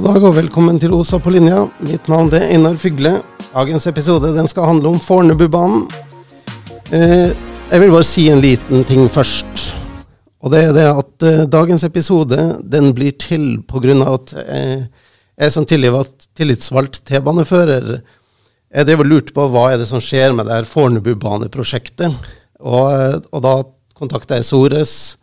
God 0.00 0.14
dag 0.14 0.24
og 0.24 0.32
velkommen 0.32 0.78
til 0.80 0.94
Osa 0.96 1.18
på 1.20 1.28
linja. 1.28 1.66
Mitt 1.84 2.06
navn 2.08 2.30
er 2.32 2.46
Einar 2.54 2.78
Fygle. 2.80 3.18
Dagens 3.50 3.84
episode 3.90 4.30
den 4.32 4.46
skal 4.48 4.64
handle 4.64 4.94
om 4.94 4.96
Fornebubanen. 4.96 5.82
Eh, 6.88 7.34
jeg 7.68 7.82
vil 7.82 7.92
bare 7.92 8.06
si 8.08 8.24
en 8.32 8.40
liten 8.40 8.86
ting 8.88 9.10
først. 9.12 9.66
Og 10.40 10.54
det 10.54 10.62
er 10.70 10.72
det 10.72 10.86
at 10.88 11.26
eh, 11.28 11.42
dagens 11.52 11.84
episode 11.84 12.38
den 12.64 12.94
blir 12.96 13.12
til 13.20 13.60
pga. 13.68 13.98
at 14.14 14.32
eh, 14.40 14.88
jeg 15.36 15.52
som 15.52 15.68
tidligere 15.68 16.06
tillitsvalgt 16.32 17.02
T-banefører, 17.04 18.00
jeg 18.72 18.86
drev 18.88 19.04
og 19.04 19.10
lurte 19.12 19.36
på 19.36 19.50
hva 19.52 19.74
er 19.74 19.84
det 19.84 19.90
som 19.92 20.00
skjer 20.00 20.32
med 20.32 20.48
det 20.48 20.62
her 20.62 20.70
Fornebubaneprosjektet. 20.78 22.16
Og, 22.56 22.88
eh, 22.88 23.20
og 23.20 23.44
da 23.44 23.54
kontakta 23.92 24.40
jeg 24.40 24.48
Sores 24.48 25.18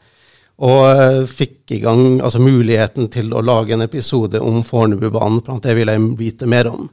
og 0.57 0.79
eh, 0.89 1.21
fikk 1.29 1.75
i 1.75 1.81
gang 1.83 2.17
altså, 2.17 2.41
muligheten 2.41 3.11
til 3.13 3.29
å 3.33 3.43
lage 3.45 3.75
en 3.75 3.85
episode 3.85 4.41
om 4.41 4.63
Fornebubanen. 4.65 5.43
For 5.45 5.61
det 5.61 5.75
vil 5.77 5.91
jeg 5.91 6.09
vite 6.17 6.49
mer 6.49 6.71
om. 6.71 6.89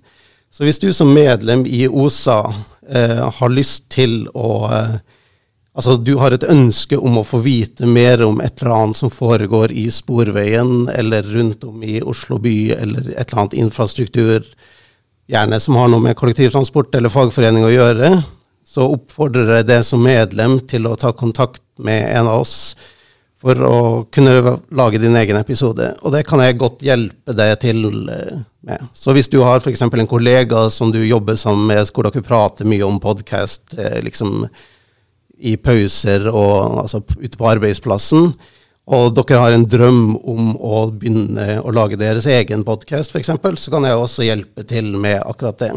Så 0.53 0.67
hvis 0.67 0.79
du 0.83 0.91
som 0.93 1.11
medlem 1.15 1.65
i 1.67 1.87
OSA 1.89 2.39
eh, 2.87 3.25
har 3.39 3.55
lyst 3.55 3.89
til 3.95 4.25
å 4.35 4.55
eh, 4.71 4.97
Altså 5.75 5.97
du 5.99 6.13
har 6.21 6.31
et 6.31 6.45
ønske 6.47 6.95
om 6.95 7.17
å 7.19 7.25
få 7.27 7.41
vite 7.43 7.83
mer 7.91 8.21
om 8.23 8.37
et 8.39 8.61
eller 8.61 8.77
annet 8.77 8.99
som 9.01 9.11
foregår 9.11 9.73
i 9.75 9.89
Sporveien 9.91 10.85
eller 10.93 11.27
rundt 11.27 11.65
om 11.67 11.83
i 11.83 11.97
Oslo 11.99 12.39
by, 12.39 12.77
eller 12.77 13.09
et 13.09 13.25
eller 13.25 13.41
annet 13.43 13.57
infrastruktur, 13.59 14.47
gjerne 15.27 15.59
som 15.59 15.75
har 15.81 15.91
noe 15.91 16.05
med 16.05 16.15
kollektivtransport 16.21 16.95
eller 16.95 17.11
fagforening 17.11 17.67
å 17.67 17.73
gjøre, 17.75 18.13
så 18.63 18.87
oppfordrer 18.95 19.51
jeg 19.57 19.69
deg 19.73 19.83
som 19.91 20.07
medlem 20.07 20.61
til 20.71 20.87
å 20.87 20.95
ta 20.95 21.11
kontakt 21.11 21.65
med 21.83 22.07
en 22.21 22.31
av 22.31 22.45
oss 22.45 22.57
for 23.45 23.61
å 23.69 23.79
kunne 24.15 24.57
lage 24.73 25.01
din 25.03 25.17
egen 25.21 25.37
episode. 25.37 25.91
Og 26.01 26.15
det 26.15 26.23
kan 26.25 26.41
jeg 26.41 26.57
godt 26.57 26.85
hjelpe 26.85 27.35
deg 27.37 27.59
til 27.61 27.83
eh, 28.09 28.39
med. 28.65 28.87
Så 28.97 29.13
hvis 29.13 29.29
du 29.29 29.43
har 29.45 29.61
f.eks. 29.61 29.85
en 29.85 30.09
kollega 30.09 30.63
som 30.73 30.93
du 30.95 31.03
jobber 31.05 31.37
sammen 31.37 31.69
med, 31.69 31.91
hvor 31.93 32.09
dere 32.09 32.25
prater 32.25 32.69
mye 32.69 32.87
om 32.87 32.97
podkast 33.03 33.77
eh, 33.77 33.99
liksom, 34.07 34.47
i 35.45 35.59
pauser 35.61 36.25
og 36.31 36.87
altså, 36.87 37.03
ute 37.21 37.37
på 37.37 37.51
arbeidsplassen, 37.51 38.33
og 38.85 39.13
dere 39.17 39.43
har 39.43 39.57
en 39.57 39.69
drøm 39.69 40.01
om 40.17 40.55
å 40.57 40.87
begynne 40.93 41.59
å 41.61 41.73
lage 41.73 42.01
deres 42.01 42.29
egen 42.29 42.65
podkast 42.65 43.13
f.eks., 43.13 43.33
så 43.61 43.75
kan 43.77 43.85
jeg 43.85 44.01
også 44.01 44.25
hjelpe 44.25 44.65
til 44.69 44.89
med 44.97 45.21
akkurat 45.21 45.61
det. 45.61 45.73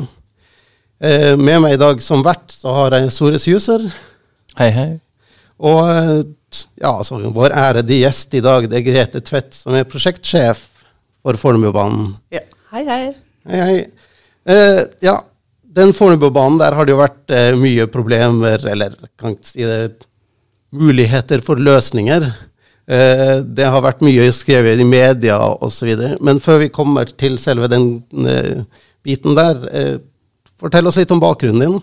Eh, 1.03 1.33
med 1.35 1.65
meg 1.65 1.75
i 1.75 1.83
dag 1.83 1.99
som 2.03 2.23
vert 2.23 2.47
så 2.55 2.79
har 2.79 2.95
jeg 2.95 3.11
Sores 3.15 3.51
User. 3.51 3.89
Hei, 4.55 4.71
hei. 4.71 4.89
Og 5.57 6.35
ja, 6.79 6.91
altså, 6.91 7.19
vår 7.33 7.55
ærede 7.55 8.01
gjest 8.01 8.35
i 8.37 8.43
dag, 8.43 8.67
det 8.69 8.79
er 8.79 8.85
Grete 8.85 9.21
Tvedt, 9.25 9.55
som 9.57 9.75
er 9.75 9.87
prosjektsjef 9.89 10.61
for 11.25 11.39
Fornebubanen. 11.39 12.13
Ja. 12.33 12.43
Hei, 12.71 12.83
hei. 12.87 13.03
Hei, 13.47 13.59
hei. 13.63 13.79
Eh, 14.47 14.81
ja, 15.03 15.17
den 15.77 15.93
Fornebubanen, 15.95 16.59
der 16.59 16.75
har 16.75 16.87
det 16.87 16.95
jo 16.95 16.99
vært 16.99 17.33
eh, 17.35 17.53
mye 17.59 17.87
problemer, 17.91 18.63
eller 18.71 18.95
kan 19.19 19.35
ikke 19.35 19.49
si 19.49 19.63
det, 19.67 20.07
muligheter 20.75 21.43
for 21.43 21.59
løsninger. 21.63 22.27
Eh, 22.87 23.37
det 23.43 23.67
har 23.67 23.83
vært 23.83 24.03
mye 24.03 24.27
skrevet 24.35 24.79
i 24.83 24.87
media 24.87 25.37
osv. 25.63 25.93
Men 26.23 26.41
før 26.43 26.63
vi 26.63 26.71
kommer 26.73 27.07
til 27.19 27.37
selve 27.39 27.69
den 27.71 27.89
eh, 28.27 28.63
biten 29.07 29.37
der, 29.37 29.61
eh, 29.71 29.93
fortell 30.59 30.89
oss 30.89 30.99
litt 30.99 31.11
om 31.15 31.23
bakgrunnen 31.23 31.63
din. 31.63 31.79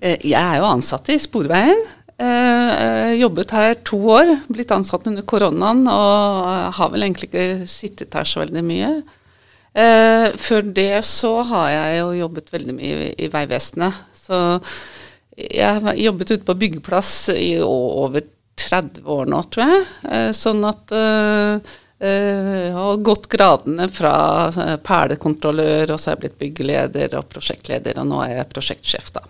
Eh, 0.00 0.16
jeg 0.24 0.40
er 0.40 0.60
jo 0.60 0.68
ansatt 0.68 1.08
i 1.12 1.18
Sporveien. 1.20 1.80
Eh, 2.20 3.14
jobbet 3.20 3.54
her 3.56 3.74
to 3.86 3.98
år, 4.12 4.34
blitt 4.52 4.72
ansatt 4.74 5.06
under 5.08 5.24
koronaen 5.24 5.86
og 5.88 6.74
har 6.76 6.90
vel 6.92 7.06
egentlig 7.06 7.30
ikke 7.30 7.68
sittet 7.70 8.16
her 8.16 8.28
så 8.28 8.42
veldig 8.42 8.64
mye. 8.66 8.90
Eh, 9.72 10.26
før 10.36 10.66
det 10.76 11.04
så 11.06 11.32
har 11.48 11.70
jeg 11.72 12.00
jo 12.00 12.10
jobbet 12.18 12.52
veldig 12.52 12.74
mye 12.76 13.06
i, 13.06 13.12
i 13.24 13.30
Vegvesenet. 13.32 14.02
Så 14.18 14.40
jeg 15.40 15.84
har 15.86 15.96
jobbet 15.96 16.34
ute 16.34 16.44
på 16.44 16.58
byggeplass 16.60 17.14
i 17.32 17.54
over 17.64 18.26
30 18.60 19.06
år 19.08 19.30
nå, 19.30 19.42
tror 19.48 19.72
jeg. 19.72 19.86
Eh, 20.10 20.30
sånn 20.36 20.60
at 20.68 20.92
eh, 20.92 21.76
jeg 22.00 22.72
har 22.76 23.04
gått 23.04 23.28
gradene 23.32 23.88
fra 23.92 24.14
eh, 24.48 24.76
perlekontrollør, 24.84 25.94
og 25.94 25.96
så 25.96 26.10
har 26.10 26.18
jeg 26.18 26.24
blitt 26.26 26.40
byggeleder 26.44 27.16
og 27.18 27.28
prosjektleder, 27.32 28.00
og 28.00 28.10
nå 28.12 28.24
er 28.26 28.40
jeg 28.40 28.50
prosjektsjef, 28.52 29.12
da. 29.16 29.24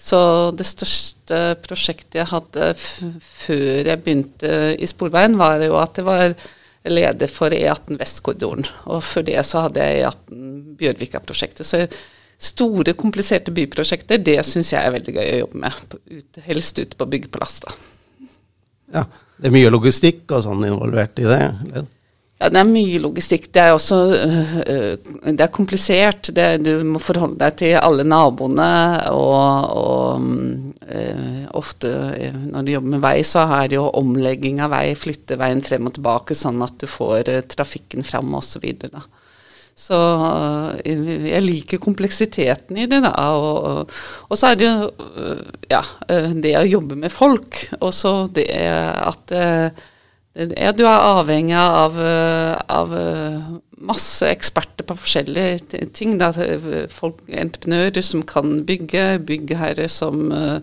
Så 0.00 0.20
det 0.56 0.64
største 0.64 1.40
prosjektet 1.60 2.22
jeg 2.22 2.30
hadde 2.30 2.70
før 2.78 3.90
jeg 3.90 4.00
begynte 4.00 4.54
i 4.80 4.88
Sporveien, 4.88 5.36
var 5.40 5.60
jo 5.64 5.76
at 5.80 6.00
jeg 6.00 6.08
var 6.08 6.32
leder 6.88 7.28
for 7.28 7.52
E18 7.52 8.00
Vestkorridoren. 8.00 8.64
Og 8.88 9.04
før 9.04 9.26
det 9.28 9.36
så 9.44 9.66
hadde 9.66 9.84
jeg 9.84 10.06
E18 10.06 10.48
Bjørvika-prosjektet. 10.80 11.68
Så 11.68 11.84
store, 12.40 12.96
kompliserte 12.96 13.52
byprosjekter, 13.52 14.22
det 14.24 14.38
syns 14.48 14.72
jeg 14.72 14.80
er 14.80 14.96
veldig 14.96 15.16
gøy 15.18 15.26
å 15.34 15.40
jobbe 15.42 15.64
med. 15.66 15.96
Helst 16.48 16.80
ute 16.80 16.96
på 16.96 17.08
byggeplass, 17.12 17.60
da. 17.66 17.76
Ja, 18.96 19.04
det 19.36 19.50
er 19.50 19.54
mye 19.54 19.70
logistikk 19.70 20.32
og 20.32 20.46
sånn 20.48 20.64
involvert 20.66 21.20
i 21.20 21.28
det? 21.28 21.42
eller? 21.68 21.90
Ja, 22.40 22.48
Det 22.48 22.56
er 22.56 22.68
mye 22.68 23.00
logistikk. 23.04 23.50
Det 23.52 23.60
er 23.60 23.74
også 23.74 23.96
øh, 24.16 24.94
det 25.28 25.44
er 25.44 25.52
komplisert. 25.52 26.30
Det, 26.32 26.46
du 26.64 26.72
må 26.88 27.00
forholde 27.02 27.36
deg 27.42 27.58
til 27.60 27.76
alle 27.76 28.06
naboene. 28.08 28.70
Og, 29.12 29.76
og 29.76 30.24
øh, 30.88 31.42
ofte 31.60 31.92
når 32.48 32.64
du 32.64 32.72
jobber 32.72 32.94
med 32.96 33.04
vei, 33.04 33.18
så 33.28 33.44
er 33.44 33.68
det 33.68 33.76
jo 33.76 33.90
omlegging 34.00 34.62
av 34.64 34.72
vei, 34.72 34.86
flytte 34.96 35.36
veien 35.40 35.60
frem 35.64 35.90
og 35.92 35.98
tilbake, 35.98 36.38
sånn 36.38 36.64
at 36.64 36.80
du 36.80 36.88
får 36.88 37.28
øh, 37.28 37.42
trafikken 37.44 38.08
fram 38.08 38.32
osv. 38.40 38.64
Så, 38.88 39.04
så 39.84 40.00
jeg 40.88 41.44
liker 41.44 41.84
kompleksiteten 41.84 42.80
i 42.80 42.88
det. 42.88 43.04
da, 43.04 43.12
Og, 43.36 43.92
og 44.30 44.40
så 44.40 44.54
er 44.54 44.60
det 44.62 44.70
jo 44.70 44.90
ja, 45.68 45.84
det 46.40 46.56
å 46.56 46.68
jobbe 46.72 46.96
med 47.04 47.12
folk. 47.12 47.66
Og 47.82 47.92
så 47.92 48.22
det 48.32 48.48
at 48.56 49.36
ja, 50.34 50.70
du 50.72 50.84
er 50.86 51.02
avhengig 51.18 51.56
av, 51.58 51.96
eh, 51.98 52.54
av, 52.68 52.94
eh, 52.94 53.40
masse 53.80 54.28
eksperter 54.30 54.84
på 54.86 54.94
forskjellige 54.94 55.88
ting. 55.92 56.18
Da. 56.18 56.30
Folk, 56.88 57.22
entreprenører 57.26 58.02
som 58.02 58.22
kan 58.22 58.64
bygge, 58.64 59.18
byggherrer 59.26 59.88
som 59.88 60.30
uh, 60.30 60.60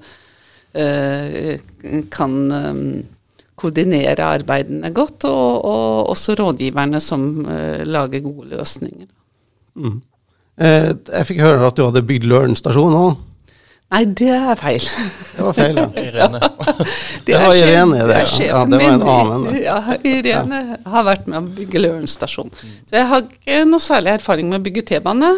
kan 2.14 2.52
um, 2.52 3.04
koordinere 3.58 4.22
arbeidene 4.22 4.92
godt, 4.94 5.26
og, 5.26 5.66
og, 5.66 6.10
også 6.14 6.36
rådgiverne 6.38 7.00
som 7.02 7.46
uh, 7.48 7.82
lager 7.84 8.22
gode 8.22 8.52
løsninger. 8.54 9.08
Mm. 9.76 10.02
Jeg 10.58 11.26
fikk 11.26 11.42
høre 11.42 11.68
at 11.68 11.78
du 11.78 11.84
hadde 11.86 12.06
bygd 12.06 12.30
Løren 12.30 12.56
stasjon 12.58 12.94
òg? 12.94 13.18
Nei, 13.88 14.02
det 14.20 14.34
er 14.36 14.58
feil. 14.60 14.84
Det 14.84 15.44
var 15.46 15.54
feil, 15.56 15.78
ja. 15.80 15.86
Irene. 16.10 16.42
det, 16.44 17.30
det 17.30 17.38
var 17.40 17.56
Irene, 17.56 18.02
det. 18.02 18.18
det 18.20 18.48
ja, 18.50 18.66
det 18.68 18.80
var 18.82 18.90
en 18.90 19.06
annen. 19.14 19.46
Ja, 19.64 19.78
Irene 20.04 20.60
ja. 20.74 20.80
har 20.92 21.08
vært 21.08 21.30
med 21.32 21.40
å 21.40 21.56
bygge 21.56 21.84
Løren 21.86 22.12
stasjon. 22.12 22.52
Så 22.58 22.98
jeg 23.00 23.08
har 23.08 23.24
ikke 23.24 23.62
noe 23.70 23.84
særlig 23.84 24.18
erfaring 24.18 24.52
med 24.52 24.60
å 24.60 24.66
bygge 24.68 24.84
T-bane. 24.92 25.32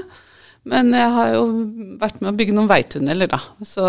Men 0.70 0.90
jeg 0.98 1.14
har 1.14 1.36
jo 1.38 1.44
vært 2.02 2.20
med 2.24 2.32
å 2.32 2.38
bygge 2.42 2.58
noen 2.58 2.70
veitunneler, 2.70 3.30
da. 3.30 3.40
Så, 3.66 3.86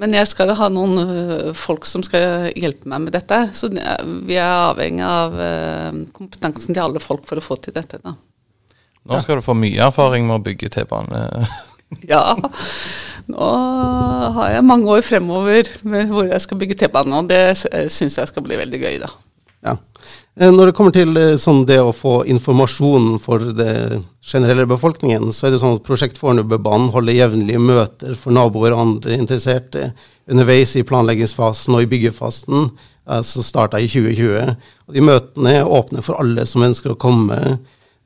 men 0.00 0.16
jeg 0.16 0.32
skal 0.32 0.50
jo 0.50 0.56
ha 0.58 0.72
noen 0.72 0.98
øh, 1.04 1.52
folk 1.56 1.86
som 1.88 2.02
skal 2.06 2.48
hjelpe 2.56 2.88
meg 2.88 3.04
med 3.04 3.14
dette. 3.14 3.44
Så 3.56 3.68
vi 3.70 4.40
er 4.40 4.48
avhengig 4.48 5.04
av 5.04 5.36
øh, 5.36 6.02
kompetansen 6.16 6.72
til 6.72 6.86
alle 6.88 7.04
folk 7.04 7.28
for 7.28 7.40
å 7.40 7.44
få 7.44 7.60
til 7.62 7.76
dette, 7.76 8.00
da. 8.00 8.16
Nå 9.08 9.22
skal 9.24 9.38
du 9.38 9.44
få 9.44 9.54
mye 9.56 9.86
erfaring 9.86 10.26
med 10.28 10.40
å 10.40 10.44
bygge 10.44 10.72
T-bane. 10.72 11.26
ja. 12.12 12.22
Nå 13.28 13.48
har 14.38 14.52
jeg 14.54 14.66
mange 14.66 14.92
år 14.92 15.04
fremover 15.04 15.68
hvor 15.82 16.28
jeg 16.28 16.44
skal 16.44 16.60
bygge 16.60 16.78
T-bane, 16.80 17.16
og 17.18 17.28
det 17.28 17.42
syns 17.92 18.20
jeg 18.20 18.30
skal 18.30 18.44
bli 18.44 18.60
veldig 18.60 18.80
gøy, 18.82 19.00
da. 19.04 19.10
Ja. 19.66 19.74
Eh, 20.38 20.52
når 20.54 20.70
det 20.70 20.74
kommer 20.78 20.94
til 20.94 21.16
eh, 21.18 21.36
sånn 21.40 21.64
det 21.66 21.80
å 21.82 21.94
få 21.96 22.20
informasjon 22.30 23.16
for 23.22 23.42
det 23.58 24.00
generelle 24.22 24.68
befolkningen, 24.70 25.32
så 25.34 25.48
er 25.48 25.54
det 25.54 25.62
sånn 25.62 25.78
at 25.80 25.86
Prosjekt 25.86 26.20
Fornebubanen 26.20 26.92
holder 26.94 27.16
jevnlige 27.16 27.62
møter 27.62 28.14
for 28.18 28.34
naboer 28.36 28.76
og 28.76 28.84
andre 28.84 29.18
interesserte 29.18 29.90
underveis 30.30 30.76
i 30.78 30.86
planleggingsfasen 30.86 31.74
og 31.74 31.84
i 31.84 31.90
byggefasen, 31.90 32.70
som 33.08 33.24
som 33.24 33.44
starta 33.44 33.78
i 33.80 33.86
2020. 33.88 34.50
Og 34.84 34.92
de 34.92 35.00
møtene 35.00 35.52
er 35.56 35.70
åpne 35.78 36.02
for 36.04 36.20
alle 36.20 36.42
som 36.44 36.66
ønsker 36.66 36.92
å 36.92 36.98
komme 37.00 37.38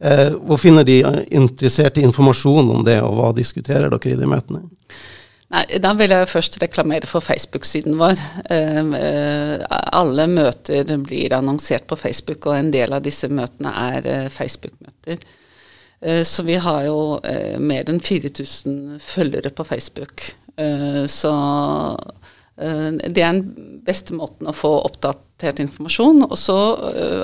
Eh, 0.02 0.32
hvor 0.42 0.58
finner 0.58 0.84
de 0.84 0.98
interessert 1.30 1.98
i 1.98 2.02
informasjon 2.02 2.70
om 2.74 2.86
det, 2.86 2.98
og 3.06 3.14
hva 3.18 3.28
diskuterer 3.36 3.92
dere 3.92 4.14
i 4.14 4.18
de 4.18 4.26
møtene? 4.26 4.64
Nei, 5.52 5.78
Da 5.84 5.92
vil 5.94 6.10
jeg 6.10 6.30
først 6.30 6.56
reklamere 6.62 7.06
for 7.06 7.22
Facebook-siden 7.22 7.98
vår. 8.00 8.18
Eh, 8.50 8.80
eh, 8.98 9.62
alle 9.92 10.26
møter 10.26 10.90
blir 10.98 11.36
annonsert 11.36 11.86
på 11.86 11.96
Facebook, 12.00 12.46
og 12.46 12.56
en 12.56 12.72
del 12.72 12.92
av 12.92 13.04
disse 13.04 13.28
møtene 13.28 13.70
er 13.92 14.08
eh, 14.08 14.28
Facebook-møter. 14.32 15.22
Eh, 16.00 16.24
så 16.24 16.42
vi 16.42 16.56
har 16.56 16.86
jo 16.88 17.20
eh, 17.22 17.60
mer 17.60 17.86
enn 17.86 18.00
4000 18.00 18.98
følgere 18.98 19.50
på 19.50 19.64
Facebook. 19.64 20.32
så 21.08 21.30
det 22.54 23.22
er 23.22 23.32
den 23.32 23.80
beste 23.86 24.12
måten 24.14 24.46
å 24.46 24.52
få 24.52 24.68
oppdatert 24.84 25.62
informasjon. 25.64 26.26
Og 26.26 26.36
så 26.38 26.58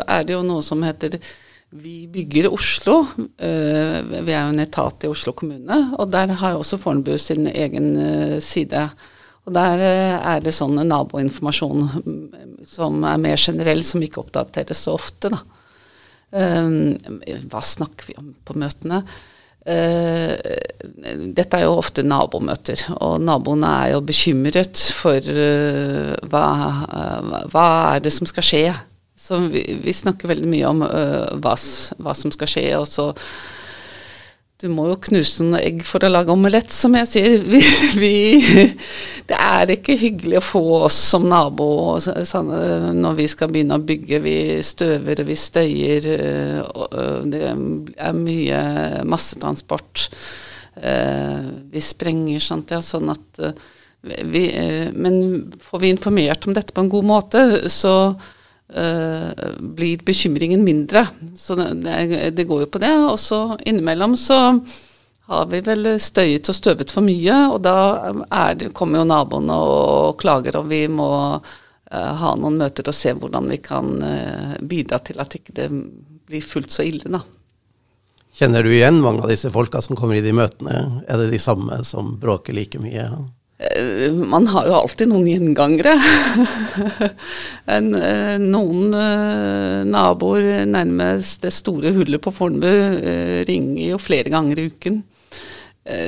er 0.08 0.24
det 0.24 0.32
jo 0.32 0.40
noe 0.42 0.64
som 0.64 0.80
heter 0.82 1.18
vi 1.70 2.08
bygger 2.08 2.52
Oslo. 2.52 3.06
Eh, 3.18 4.00
vi 4.24 4.32
er 4.32 4.46
jo 4.46 4.54
en 4.54 4.64
etat 4.64 5.04
i 5.04 5.10
Oslo 5.10 5.34
kommune, 5.36 5.78
og 5.98 6.10
der 6.12 6.32
har 6.40 6.54
jo 6.54 6.62
også 6.62 6.80
Fornebu 6.80 7.16
sin 7.20 7.46
egen 7.50 7.96
eh, 8.00 8.36
side. 8.40 8.88
Og 9.44 9.54
der 9.56 9.84
eh, 9.84 10.16
er 10.16 10.44
det 10.44 10.56
sånn 10.56 10.80
naboinformasjon 10.88 11.88
mm, 12.04 12.28
som 12.68 13.02
er 13.04 13.20
mer 13.20 13.40
generell, 13.40 13.84
som 13.84 14.02
ikke 14.04 14.22
oppdateres 14.24 14.86
så 14.86 14.96
ofte, 14.96 15.32
da. 15.32 15.44
hva 16.28 17.60
snakker 17.64 18.10
vi 18.10 18.14
om 18.20 18.32
på 18.44 18.56
møtene? 18.60 19.02
dette 19.68 21.58
er 21.58 21.64
jo 21.66 21.74
ofte 21.76 22.00
nabomøter, 22.00 22.86
og 23.04 23.18
naboene 23.20 23.68
er 23.82 23.90
jo 23.92 23.98
bekymret 24.08 24.80
for 24.96 25.20
hva, 26.32 26.44
hva 27.52 27.64
er 27.90 28.00
det 28.04 28.12
som 28.14 28.28
skal 28.30 28.46
skje 28.48 28.62
så 29.18 29.40
vi, 29.50 29.64
vi, 29.82 29.92
snakker 29.94 30.30
veldig 30.30 30.48
mye 30.48 30.66
om 30.68 30.84
uh, 30.86 31.38
hva, 31.42 31.56
hva, 31.98 32.14
som 32.14 32.34
skal 32.34 32.50
skje. 32.50 32.68
og 32.78 32.86
så 32.86 33.12
du 34.58 34.66
må 34.74 34.88
jo 34.88 34.96
knuse 34.98 35.44
noen 35.44 35.60
egg 35.60 35.84
for 35.86 36.02
å 36.02 36.08
lage 36.10 36.34
omelett, 36.34 36.72
som 36.74 36.96
jeg 36.98 37.06
sier. 37.06 37.34
Vi, 37.52 37.60
vi, 37.94 38.64
det 39.30 39.36
er 39.38 39.70
ikke 39.70 39.94
hyggelig 39.94 40.40
å 40.40 40.42
få 40.42 40.62
oss 40.88 40.96
som 41.12 41.28
nabo 41.30 41.68
når 41.94 43.18
vi 43.20 43.26
skal 43.30 43.52
begynne 43.54 43.78
å 43.78 43.84
bygge. 43.86 44.18
Vi 44.24 44.34
støver, 44.66 45.22
vi 45.28 45.36
støyer. 45.38 46.08
Det 47.22 47.42
er 47.46 48.18
mye 48.18 48.62
massetransport. 49.06 50.08
Vi 50.74 51.84
sprenger, 51.84 52.42
sant, 52.42 52.74
ja, 52.74 52.82
sånn 52.82 53.14
at 53.14 53.40
vi, 54.02 54.42
Men 54.98 55.20
får 55.62 55.84
vi 55.84 55.94
informert 55.94 56.50
om 56.50 56.58
dette 56.58 56.74
på 56.74 56.82
en 56.82 56.90
god 56.96 57.06
måte, 57.06 57.44
så 57.70 57.94
blir 58.68 60.02
bekymringen 60.04 60.60
mindre. 60.60 61.06
Så 61.36 61.54
det, 61.56 62.30
det, 62.36 62.44
går 62.44 62.66
jo 62.66 62.68
på 62.68 62.80
det. 62.82 62.92
Og 63.08 63.16
så 63.20 63.38
innimellom 63.64 64.16
så 64.20 64.38
har 65.28 65.46
vi 65.46 65.60
vel 65.60 65.88
støyet 66.00 66.48
og 66.48 66.56
støvet 66.56 66.92
for 66.92 67.04
mye, 67.04 67.36
og 67.52 67.60
da 67.60 67.76
det, 68.56 68.70
kommer 68.76 69.02
jo 69.02 69.08
naboene 69.10 69.56
og 69.60 70.16
klager, 70.20 70.56
og 70.56 70.70
vi 70.70 70.86
må 70.88 71.08
uh, 71.36 72.12
ha 72.22 72.30
noen 72.40 72.56
møter 72.56 72.88
og 72.88 72.96
se 72.96 73.12
hvordan 73.12 73.50
vi 73.52 73.58
kan 73.60 73.90
uh, 74.00 74.54
bidra 74.64 75.02
til 75.04 75.20
at 75.20 75.36
ikke 75.36 75.56
det 75.58 75.66
blir 76.28 76.44
fullt 76.44 76.72
så 76.72 76.86
ille, 76.88 77.12
da. 77.12 77.20
Kjenner 78.38 78.64
du 78.64 78.70
igjen 78.72 79.02
mange 79.04 79.24
av 79.24 79.28
disse 79.28 79.50
folka 79.52 79.82
som 79.84 79.98
kommer 79.98 80.16
i 80.16 80.24
de 80.24 80.32
møtene? 80.36 81.04
Er 81.04 81.20
det 81.20 81.28
de 81.34 81.40
samme 81.42 81.80
som 81.84 82.14
bråker 82.22 82.56
like 82.56 82.80
mye? 82.80 83.04
Eh, 83.58 84.12
man 84.12 84.46
har 84.46 84.68
jo 84.68 84.76
alltid 84.78 85.10
noen 85.10 85.28
gjengangere. 85.32 85.98
Eh, 87.68 87.82
noen 88.40 88.94
eh, 88.96 89.82
naboer 89.84 90.62
nærmest 90.64 91.42
det 91.44 91.50
store 91.52 91.90
hullet 91.92 92.22
på 92.24 92.32
Fornebu 92.32 92.70
ringer 93.44 93.90
jo 93.90 93.98
flere 94.00 94.32
ganger 94.32 94.62
i 94.62 94.64
uken. 94.72 95.02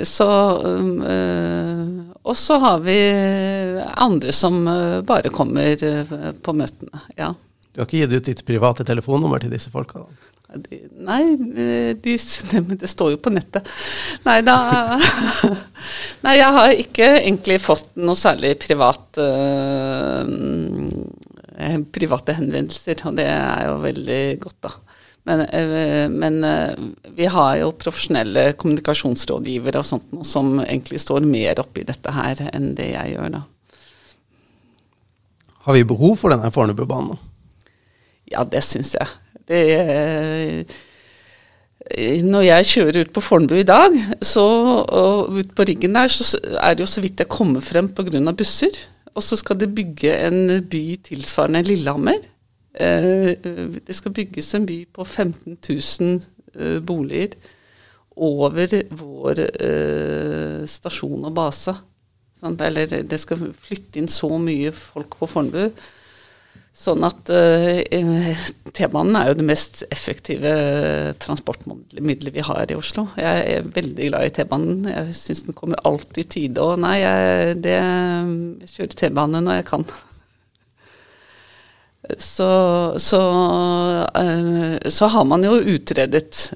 Så 0.08 0.28
Og 2.24 2.36
så 2.36 2.56
har 2.64 2.80
vi 2.84 2.96
andre 4.06 4.32
som 4.32 4.64
bare 5.08 5.32
kommer 5.32 5.84
på 6.40 6.56
møtene. 6.56 7.04
Ja. 7.16 7.34
Du 7.70 7.80
har 7.80 7.86
ikke 7.86 8.02
gitt 8.02 8.16
ut 8.16 8.28
ditt 8.32 8.44
private 8.48 8.84
telefonnummer 8.86 9.42
til 9.42 9.52
disse 9.54 9.70
folka? 9.72 10.02
da? 10.02 10.30
Nei, 10.50 11.36
de, 11.38 11.94
det, 12.02 12.16
det 12.82 12.90
står 12.90 13.14
jo 13.14 13.20
på 13.22 13.30
nettet. 13.32 13.66
Nei 14.26 14.40
da 14.42 14.56
Nei, 16.24 16.34
jeg 16.40 16.56
har 16.56 16.74
ikke 16.74 17.08
egentlig 17.20 17.60
fått 17.62 17.92
noe 18.02 18.18
særlig 18.18 18.56
privat, 18.60 19.06
uh, 19.22 20.26
private 21.94 22.34
henvendelser, 22.40 23.06
og 23.06 23.16
det 23.20 23.28
er 23.30 23.68
jo 23.68 23.78
veldig 23.84 24.22
godt, 24.42 24.58
da. 24.66 24.74
Men, 25.30 25.44
uh, 25.46 26.06
men 26.10 26.42
uh, 26.42 26.74
vi 27.14 27.30
har 27.30 27.54
jo 27.62 27.70
profesjonelle 27.78 28.50
kommunikasjonsrådgivere 28.58 29.78
og 29.80 29.86
sånt 29.86 30.10
noe 30.16 30.26
som 30.26 30.58
egentlig 30.64 31.00
står 31.04 31.20
mer 31.30 31.62
oppi 31.62 31.86
dette 31.86 32.10
her 32.18 32.42
enn 32.50 32.74
det 32.74 32.90
jeg 32.96 33.14
gjør, 33.14 33.38
da. 33.38 33.46
Har 35.60 35.76
vi 35.76 35.84
behov 35.86 36.16
for 36.18 36.32
denne 36.32 36.50
Fornebubanen? 36.50 37.29
Ja, 38.30 38.44
det 38.46 38.62
syns 38.62 38.92
jeg. 38.94 39.08
Det, 39.50 39.58
eh, 39.80 40.62
når 42.22 42.44
jeg 42.46 42.68
kjører 42.70 43.00
ut 43.02 43.12
på 43.14 43.22
Fornebu 43.24 43.56
i 43.58 43.66
dag, 43.66 43.96
så, 44.22 44.44
og 44.86 45.40
ut 45.40 45.50
på 45.56 45.66
riggen 45.66 45.96
der, 45.98 46.12
så 46.12 46.38
er 46.60 46.76
det 46.76 46.84
jo 46.84 46.92
så 46.92 47.02
vidt 47.02 47.18
jeg 47.18 47.32
kommer 47.32 47.64
frem 47.64 47.88
pga. 47.90 48.32
busser. 48.32 48.78
Og 49.14 49.22
så 49.26 49.36
skal 49.36 49.58
det 49.58 49.74
bygge 49.74 50.12
en 50.28 50.68
by 50.70 50.84
tilsvarende 51.02 51.66
Lillehammer. 51.66 52.20
Eh, 52.74 53.34
det 53.86 53.94
skal 53.94 54.14
bygges 54.14 54.54
en 54.54 54.66
by 54.66 54.86
på 54.94 55.04
15 55.04 55.58
000 55.68 56.22
eh, 56.54 56.78
boliger 56.78 57.34
over 58.16 58.82
vår 58.90 59.34
stasjon 60.68 61.24
og 61.24 61.34
base. 61.34 61.74
Eller 62.42 63.02
det 63.02 63.20
skal 63.20 63.54
flytte 63.58 63.98
inn 63.98 64.08
så 64.08 64.38
mye 64.38 64.72
folk 64.72 65.16
på 65.18 65.26
Fornebu 65.26 65.70
Sånn 66.70 67.02
at 67.02 67.30
uh, 67.34 68.42
T-banen 68.70 69.16
er 69.18 69.30
jo 69.30 69.38
det 69.40 69.46
mest 69.48 69.82
effektive 69.90 70.52
transportmiddelet 71.20 72.34
vi 72.36 72.44
har 72.46 72.70
i 72.70 72.76
Oslo. 72.78 73.08
Jeg 73.18 73.56
er 73.56 73.72
veldig 73.74 74.10
glad 74.12 74.28
i 74.28 74.34
T-banen. 74.36 74.86
Jeg 74.86 75.16
syns 75.18 75.42
den 75.48 75.56
kommer 75.58 75.82
alltid 75.88 76.22
i 76.22 76.28
tide. 76.36 76.62
Og 76.62 76.78
nei, 76.80 77.00
jeg, 77.02 77.56
det, 77.64 77.74
jeg 77.74 78.70
kjører 78.76 78.96
T-bane 79.02 79.42
når 79.42 79.58
jeg 79.58 79.66
kan. 79.72 79.84
Så, 82.22 82.48
så, 83.02 83.20
uh, 84.14 84.78
så, 84.86 85.10
har 85.10 85.26
man 85.28 85.44
jo 85.46 85.58
utredet 85.74 86.54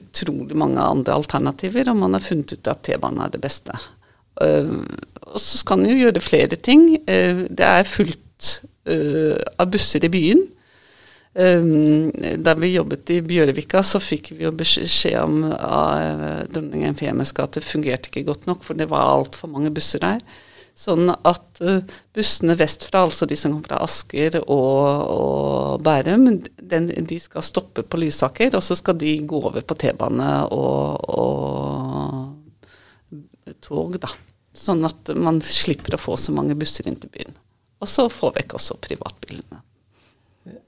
utrolig 0.00 0.56
mange 0.58 0.82
andre 0.82 1.20
alternativer, 1.20 1.92
og 1.92 2.00
man 2.00 2.16
har 2.16 2.24
funnet 2.24 2.56
ut 2.56 2.72
at 2.72 2.82
T-banen 2.88 3.22
er 3.26 3.36
det 3.36 3.44
beste. 3.44 3.76
Uh, 4.40 4.80
og 5.30 5.38
så 5.38 5.60
skal 5.60 5.84
man 5.84 5.92
jo 5.92 6.00
gjøre 6.00 6.24
flere 6.24 6.56
ting. 6.56 6.94
det 7.06 7.66
er 7.68 7.86
fullt 7.86 8.64
av 8.90 9.70
busser 9.70 10.06
i 10.06 10.12
byen. 10.12 10.48
Um, 11.32 12.10
da 12.42 12.56
vi 12.58 12.74
jobbet 12.74 13.10
i 13.14 13.20
Bjørvika, 13.22 13.84
så 13.86 14.00
fikk 14.02 14.32
vi 14.34 14.42
jo 14.48 14.50
beskjed 14.50 15.14
om 15.22 15.44
at 15.54 16.18
uh, 16.18 16.42
dronning 16.50 16.82
Emfemes 16.88 17.30
gate 17.36 17.60
fungerte 17.62 18.10
ikke 18.10 18.24
godt 18.26 18.48
nok, 18.50 18.64
for 18.66 18.74
det 18.74 18.90
var 18.90 19.06
altfor 19.12 19.46
mange 19.52 19.70
busser 19.70 20.02
der. 20.02 20.18
Sånn 20.74 21.06
at 21.06 21.62
uh, 21.62 21.86
bussene 22.16 22.56
vestfra, 22.58 23.04
altså 23.06 23.26
de 23.30 23.38
som 23.38 23.54
kommer 23.54 23.70
fra 23.70 23.78
Asker 23.86 24.40
og, 24.40 24.82
og 25.14 25.86
Bærum, 25.86 26.42
den, 26.58 26.90
de 27.06 27.18
skal 27.22 27.46
stoppe 27.46 27.86
på 27.86 28.02
Lysaker, 28.02 28.50
og 28.58 28.62
så 28.66 28.74
skal 28.80 28.98
de 28.98 29.14
gå 29.22 29.38
over 29.52 29.62
på 29.62 29.78
T-bane 29.78 30.32
og, 30.50 30.98
og, 31.14 32.34
tog, 33.62 33.94
da. 34.02 34.10
Sånn 34.50 34.82
at 34.88 35.14
man 35.14 35.38
slipper 35.46 35.94
å 35.94 36.02
få 36.02 36.18
så 36.18 36.34
mange 36.34 36.58
busser 36.58 36.90
inn 36.90 36.98
til 36.98 37.14
byen. 37.14 37.38
Og 37.80 37.88
så 37.88 38.08
få 38.12 38.32
vekk 38.36 38.58
også 38.58 38.76
privatbilene. 38.82 39.62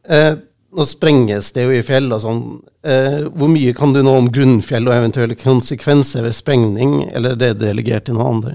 Eh, 0.09 0.35
nå 0.73 0.87
sprenges 0.89 1.53
det 1.53 1.67
jo 1.67 1.75
i 1.77 1.85
fjell 1.85 2.09
og 2.15 2.23
sånn. 2.25 2.43
Eh, 2.89 3.23
hvor 3.29 3.51
mye 3.53 3.75
kan 3.77 3.93
du 3.93 4.01
nå 4.05 4.15
om 4.17 4.31
grunnfjell 4.33 4.89
og 4.89 4.97
eventuelle 4.97 5.37
konsekvenser 5.39 6.25
ved 6.25 6.37
sprengning, 6.37 7.03
eller 7.13 7.37
er 7.37 7.43
det 7.43 7.53
delegert 7.61 8.09
til 8.09 8.17
noen 8.17 8.39
andre? 8.39 8.55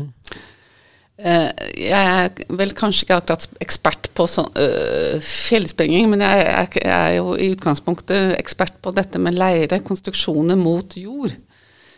Eh, 1.17 1.49
jeg 1.81 1.93
er 1.97 2.57
vel 2.59 2.73
kanskje 2.77 3.05
ikke 3.05 3.19
akkurat 3.21 3.61
ekspert 3.63 4.09
på 4.17 4.27
sånn, 4.29 4.51
øh, 4.61 5.21
fjellsprenging, 5.25 6.11
men 6.11 6.21
jeg 6.21 6.43
er, 6.45 6.67
jeg 6.77 6.93
er, 6.93 7.15
jo 7.17 7.33
i 7.33 7.49
utgangspunktet 7.55 8.35
ekspert 8.37 8.77
på 8.85 8.93
dette 8.93 9.21
med 9.21 9.37
leire, 9.37 9.81
konstruksjoner 9.85 10.59
mot 10.59 10.93
jord. 10.97 11.33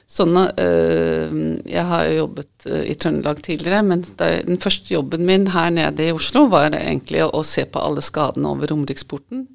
Sånne, 0.10 0.48
øh, 0.58 1.34
jeg 1.70 1.86
har 1.86 2.08
jo 2.08 2.16
jobbet 2.24 2.66
øh, 2.66 2.82
i 2.90 2.96
Trøndelag 2.98 3.44
tidligere, 3.46 3.84
men 3.86 4.02
det, 4.18 4.30
den 4.48 4.58
første 4.62 4.94
jobben 4.94 5.26
min 5.28 5.46
her 5.54 5.70
nede 5.70 6.08
i 6.08 6.16
Oslo 6.16 6.48
var 6.50 6.74
egentlig 6.74 7.22
å, 7.28 7.30
å 7.38 7.44
se 7.46 7.68
på 7.70 7.84
alle 7.84 8.02
skadene 8.02 8.50
over 8.50 8.74
Romeriksporten. 8.74 9.46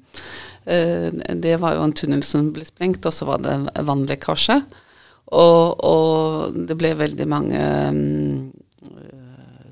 Uh, 0.65 1.11
det 1.43 1.59
var 1.61 1.75
jo 1.75 1.83
en 1.85 1.93
tunnel 1.93 2.23
som 2.25 2.47
ble 2.55 2.63
sprengt, 2.65 3.03
og 3.05 3.13
så 3.13 3.27
var 3.27 3.43
det 3.43 3.57
vannlekkasje. 3.85 4.55
Og, 5.35 5.83
og 5.85 6.55
det 6.69 6.77
ble 6.79 6.93
veldig 6.97 7.27
mange 7.29 7.61
um, 7.91 8.47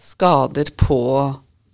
skader 0.04 0.70
på 0.78 1.00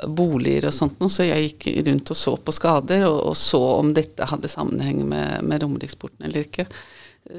boliger 0.05 0.69
og 0.69 0.75
sånt 0.75 1.01
noe, 1.01 1.11
så 1.11 1.25
jeg 1.27 1.49
gikk 1.49 1.67
rundt 1.89 2.13
og 2.13 2.21
så 2.21 2.37
på 2.37 2.55
skader, 2.55 3.09
og, 3.09 3.19
og 3.31 3.35
så 3.41 3.59
om 3.81 3.91
dette 3.97 4.29
hadde 4.29 4.51
sammenheng 4.51 5.01
med, 5.09 5.41
med 5.49 5.65
Romeriksporten 5.65 6.29
eller 6.29 6.45
ikke. 6.45 6.69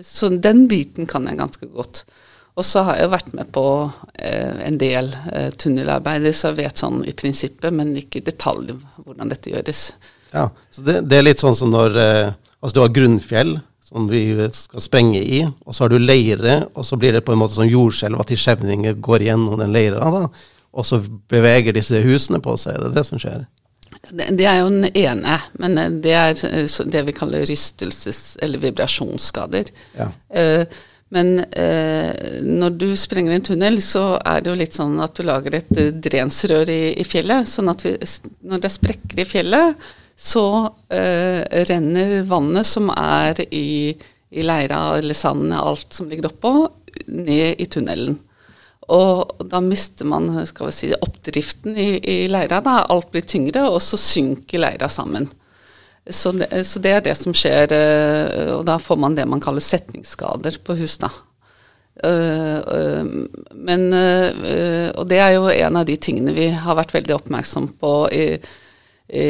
Så 0.07 0.29
den 0.29 0.67
biten 0.71 1.09
kan 1.11 1.27
jeg 1.27 1.39
ganske 1.41 1.67
godt. 1.71 2.05
Og 2.59 2.67
så 2.67 2.83
har 2.87 2.99
jeg 2.99 3.13
vært 3.13 3.33
med 3.37 3.49
på 3.55 3.65
eh, 4.19 4.59
en 4.67 4.77
del 4.81 5.11
eh, 5.33 5.49
tunnelarbeider, 5.55 6.35
så 6.37 6.51
jeg 6.51 6.61
vet 6.65 6.83
sånn 6.83 7.03
i 7.09 7.15
prinsippet, 7.17 7.73
men 7.75 7.95
ikke 7.99 8.21
i 8.21 8.27
detalj 8.27 8.75
hvordan 9.01 9.31
dette 9.31 9.53
gjøres. 9.53 9.83
Ja, 10.35 10.49
så 10.71 10.85
det, 10.87 11.01
det 11.11 11.19
er 11.19 11.27
litt 11.27 11.43
sånn 11.43 11.57
som 11.59 11.73
når 11.73 11.99
eh, 11.99 12.33
altså 12.61 12.77
du 12.77 12.83
har 12.85 12.95
grunnfjell 12.95 13.57
som 13.91 14.07
vi 14.11 14.23
skal 14.55 14.83
sprenge 14.85 15.23
i, 15.23 15.43
og 15.67 15.75
så 15.75 15.85
har 15.85 15.95
du 15.95 15.99
leire, 15.99 16.61
og 16.79 16.87
så 16.87 16.99
blir 17.01 17.17
det 17.17 17.25
på 17.27 17.35
en 17.35 17.41
måte 17.41 17.57
sånn 17.57 17.71
jordskjelv 17.71 18.21
at 18.23 18.31
de 18.31 18.39
skjevninger 18.39 19.01
går 19.03 19.25
gjennom 19.27 19.59
den 19.59 19.73
leira, 19.75 20.13
da, 20.15 20.29
og 20.71 20.87
så 20.87 21.01
beveger 21.33 21.75
disse 21.75 21.99
husene 22.05 22.39
på 22.43 22.55
seg. 22.61 22.79
Det 22.79 22.93
er 22.93 22.99
det 23.01 23.07
som 23.09 23.19
skjer. 23.19 23.43
Det, 24.09 24.45
er 24.49 24.63
jo 24.63 24.71
den 24.73 24.87
ene, 24.97 25.35
men 25.61 25.79
eh, 25.79 25.91
det 26.05 26.15
er 26.17 26.45
eh, 26.49 26.79
det 26.93 27.03
vi 27.09 27.15
kaller 27.17 27.45
rystelses- 27.49 28.39
eller 28.41 28.63
vibrasjonsskader. 28.63 29.69
Ja. 29.99 30.09
Eh, 30.29 30.65
men 31.11 31.41
når 32.47 32.75
du 32.79 32.85
sprenger 32.95 33.35
en 33.35 33.43
tunnel, 33.43 33.81
så 33.83 34.13
er 34.23 34.45
det 34.45 34.53
jo 34.53 34.59
litt 34.61 34.77
sånn 34.79 34.93
at 35.03 35.17
du 35.19 35.25
lager 35.27 35.57
et 35.59 35.73
drensrør 36.07 36.71
i, 36.71 36.93
i 37.03 37.03
fjellet. 37.03 37.49
Sånn 37.51 37.67
at 37.73 37.83
vi, 37.83 37.97
når 38.47 38.63
det 38.63 38.69
er 38.69 38.75
sprekker 38.77 39.19
i 39.19 39.27
fjellet, 39.27 39.89
så 40.15 40.45
renner 41.67 42.21
vannet 42.31 42.71
som 42.71 42.93
er 42.95 43.43
i, 43.51 43.91
i 44.31 44.47
leira 44.47 44.85
eller 45.01 45.19
sanden, 45.19 45.51
alt 45.59 45.99
som 45.99 46.07
ligger 46.07 46.31
oppå, 46.31 46.55
ned 47.11 47.59
i 47.59 47.67
tunnelen. 47.67 48.21
Og 48.91 49.45
da 49.47 49.61
mister 49.63 50.09
man 50.09 50.33
skal 50.49 50.71
vi 50.71 50.75
si, 50.75 50.89
oppdriften 50.95 51.77
i, 51.79 51.91
i 52.01 52.17
leira. 52.31 52.59
Da. 52.65 52.81
Alt 52.91 53.13
blir 53.15 53.27
tyngre, 53.27 53.69
og 53.71 53.79
så 53.85 53.99
synker 54.01 54.65
leira 54.65 54.89
sammen. 54.91 55.29
Så 56.11 56.33
det, 56.33 56.49
så 56.67 56.81
det 56.83 56.93
er 56.97 57.03
det 57.05 57.15
som 57.19 57.35
skjer, 57.37 57.71
eh, 57.77 58.49
og 58.57 58.65
da 58.67 58.79
får 58.83 58.99
man 58.99 59.15
det 59.15 59.29
man 59.29 59.43
kaller 59.43 59.63
setningsskader 59.63 60.59
på 60.65 60.75
hus. 60.81 60.97
da. 60.99 61.11
Eh, 62.03 62.57
eh, 62.57 63.05
men, 63.55 63.87
og 64.97 65.05
det 65.11 65.21
er 65.21 65.37
jo 65.37 65.51
en 65.53 65.79
av 65.79 65.87
de 65.87 65.97
tingene 66.01 66.35
vi 66.35 66.49
har 66.51 66.79
vært 66.79 66.97
veldig 66.97 67.15
oppmerksom 67.21 67.71
på 67.79 67.95
i, 68.17 68.27
i 69.13 69.29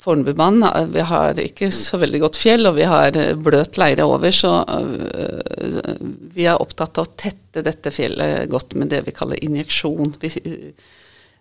Fornebubanen. 0.00 0.92
Vi 0.92 1.00
har 1.00 1.40
ikke 1.42 1.70
så 1.74 1.98
veldig 1.98 2.20
godt 2.22 2.38
fjell, 2.38 2.68
og 2.70 2.76
vi 2.76 2.86
har 2.86 3.16
eh, 3.18 3.34
bløt 3.34 3.78
leire 3.80 4.06
over, 4.06 4.30
så 4.34 4.60
eh, 4.62 5.90
vi 6.34 6.46
er 6.46 6.62
opptatt 6.62 7.00
av 7.00 7.08
å 7.08 7.16
tette 7.18 7.64
dette 7.66 7.90
fjellet 7.90 8.46
godt 8.50 8.76
med 8.78 8.92
det 8.94 9.02
vi 9.08 9.14
kaller 9.16 9.42
injeksjon. 9.42 10.14
Vi, 10.22 10.30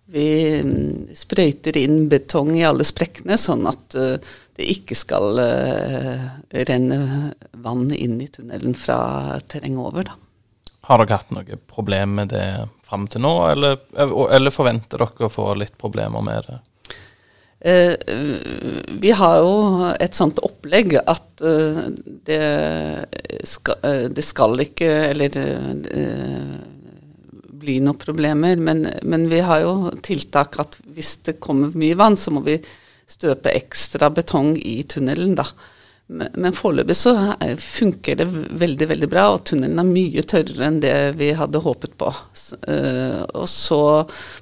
vi 0.09 0.27
mm, 0.65 1.13
sprøyter 1.13 1.77
inn 1.77 2.07
betong 2.09 2.55
i 2.57 2.65
alle 2.65 2.87
sprekkene, 2.87 3.37
sånn 3.37 3.69
at 3.69 3.97
eh, 3.97 4.17
det 4.57 4.71
ikke 4.73 4.97
skal 4.97 5.37
renne 6.49 6.97
vann 7.61 7.91
inn 7.93 8.15
i 8.23 8.25
tunnelen 8.33 8.73
fra 8.73 9.37
terrenget 9.45 9.83
over. 9.83 10.07
Da. 10.09 10.17
Har 10.89 11.03
dere 11.03 11.19
hatt 11.19 11.35
noe 11.35 11.59
problem 11.69 12.15
med 12.17 12.33
det 12.33 12.47
fram 12.87 13.05
til 13.11 13.21
nå, 13.21 13.35
eller, 13.51 13.77
eller 13.93 14.55
forventer 14.55 15.03
dere 15.03 15.27
å 15.27 15.29
få 15.29 15.51
litt 15.61 15.77
problemer 15.77 16.25
med 16.25 16.49
det? 16.49 16.57
Eh, 17.59 17.93
vi 19.01 19.11
har 19.17 19.37
jo 19.41 19.53
et 19.97 20.13
sånt 20.13 20.37
opplegg 20.45 20.93
at 21.01 21.41
eh, 21.41 21.79
det, 22.27 22.41
skal, 23.49 23.79
eh, 23.81 24.03
det 24.13 24.25
skal 24.25 24.61
ikke 24.61 24.89
eller 25.07 25.39
bli 27.57 27.79
noen 27.81 27.97
problemer, 27.97 28.59
men, 28.61 28.85
men 29.01 29.25
vi 29.31 29.41
har 29.41 29.63
jo 29.65 29.89
tiltak 30.05 30.59
at 30.61 30.77
hvis 30.93 31.15
det 31.25 31.39
kommer 31.41 31.73
mye 31.73 31.97
vann, 31.97 32.19
så 32.19 32.31
må 32.35 32.45
vi 32.45 32.59
støpe 33.09 33.55
ekstra 33.55 34.11
betong 34.13 34.53
i 34.61 34.83
tunnelen, 34.85 35.33
da. 35.39 35.47
Men, 36.07 36.53
foreløpig 36.55 36.95
så 36.95 37.11
er- 37.35 37.57
funker 37.59 38.15
det 38.15 38.25
veldig, 38.31 38.85
veldig 38.87 39.09
bra, 39.11 39.25
og 39.33 39.41
tunnelen 39.49 39.81
er 39.81 39.87
mye 39.89 40.21
tørrere 40.23 40.69
enn 40.69 40.77
det 40.79 40.93
vi 41.19 41.33
hadde 41.35 41.59
håpet 41.59 41.97
på. 41.99 42.07
Eh, 42.63 43.23
og 43.35 43.47
så 43.51 43.79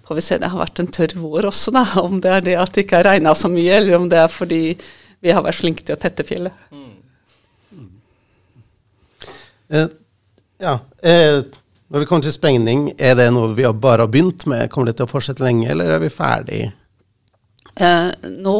får 0.06 0.16
vi 0.20 0.22
se, 0.22 0.38
det 0.38 0.52
har 0.54 0.62
vært 0.62 0.80
en 0.84 0.92
tørr 0.94 1.16
vår 1.18 1.48
også, 1.50 1.74
da. 1.74 1.86
Om 2.06 2.20
det 2.22 2.32
er 2.36 2.46
det 2.46 2.56
at 2.62 2.74
det 2.78 2.86
ikke 2.86 3.00
har 3.02 3.10
regna 3.10 3.34
så 3.34 3.50
mye, 3.50 3.80
eller 3.80 3.98
om 3.98 4.06
det 4.12 4.20
er 4.22 4.30
fordi 4.30 4.62
vi 5.26 5.34
har 5.34 5.42
vært 5.42 5.58
flinke 5.64 5.82
til 5.88 5.98
å 5.98 6.02
tette 6.06 6.24
fjellet. 6.28 6.54
Eh, 9.74 9.88
ja. 10.62 10.80
Eh, 11.02 11.42
når 11.90 12.00
vi 12.00 12.06
kommer 12.06 12.28
til 12.28 12.34
sprengning, 12.36 12.92
er 13.02 13.16
det 13.18 13.32
noe 13.34 13.56
vi 13.58 13.66
har 13.66 13.74
bare 13.74 14.06
begynt 14.08 14.46
med? 14.50 14.70
Kommer 14.70 14.92
det 14.92 15.00
til 15.00 15.08
å 15.08 15.12
fortsette 15.12 15.42
lenge, 15.42 15.66
eller 15.74 15.96
er 15.98 16.02
vi 16.06 16.14
ferdig? 16.14 16.62
Eh, 17.76 18.12
nå 18.24 18.60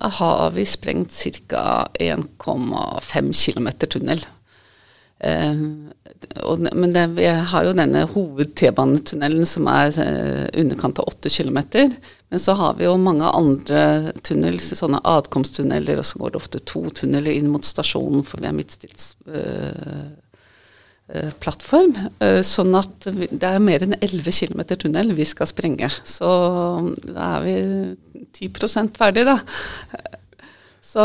har 0.00 0.50
vi 0.50 0.66
sprengt 0.66 1.24
ca. 1.48 1.88
1,5 1.94 3.32
km 3.44 3.68
tunnel. 3.88 4.26
Eh, 5.18 5.54
og, 6.42 6.66
men 6.72 6.92
det, 6.92 7.06
vi 7.16 7.26
har 7.26 7.64
jo 7.64 7.74
denne 7.76 8.02
hoved-T-banetunnelen 8.10 9.46
som 9.48 9.68
er 9.70 9.94
eh, 10.02 10.60
underkant 10.60 10.98
av 11.00 11.12
8 11.12 11.30
km. 11.30 11.60
Men 12.28 12.42
så 12.42 12.56
har 12.58 12.74
vi 12.74 12.88
jo 12.88 12.96
mange 12.98 13.30
andre 13.30 14.12
tunneler, 14.26 14.58
sånne 14.58 15.02
adkomsttunneler, 15.06 16.02
og 16.02 16.08
så 16.08 16.20
går 16.20 16.34
det 16.34 16.42
ofte 16.42 16.62
to 16.66 16.88
tunneler 16.90 17.38
inn 17.38 17.52
mot 17.52 17.64
stasjonen, 17.64 18.26
for 18.26 18.42
vi 18.42 18.50
er 18.50 18.56
midtstilt 18.56 19.12
eh, 19.30 20.08
plattform. 21.40 21.94
eh, 22.20 22.42
Sånn 22.42 22.74
at 22.74 23.06
det 23.06 23.46
er 23.46 23.62
mer 23.62 23.84
enn 23.86 23.94
11 24.00 24.32
km 24.40 24.64
tunnel 24.76 25.14
vi 25.14 25.24
skal 25.28 25.46
sprenge. 25.46 25.88
Så 26.04 26.28
da 27.06 27.36
er 27.38 27.46
vi 27.46 27.56
10% 28.48 28.96
ferdig, 28.98 29.26
da. 29.28 29.38
Så, 30.86 31.02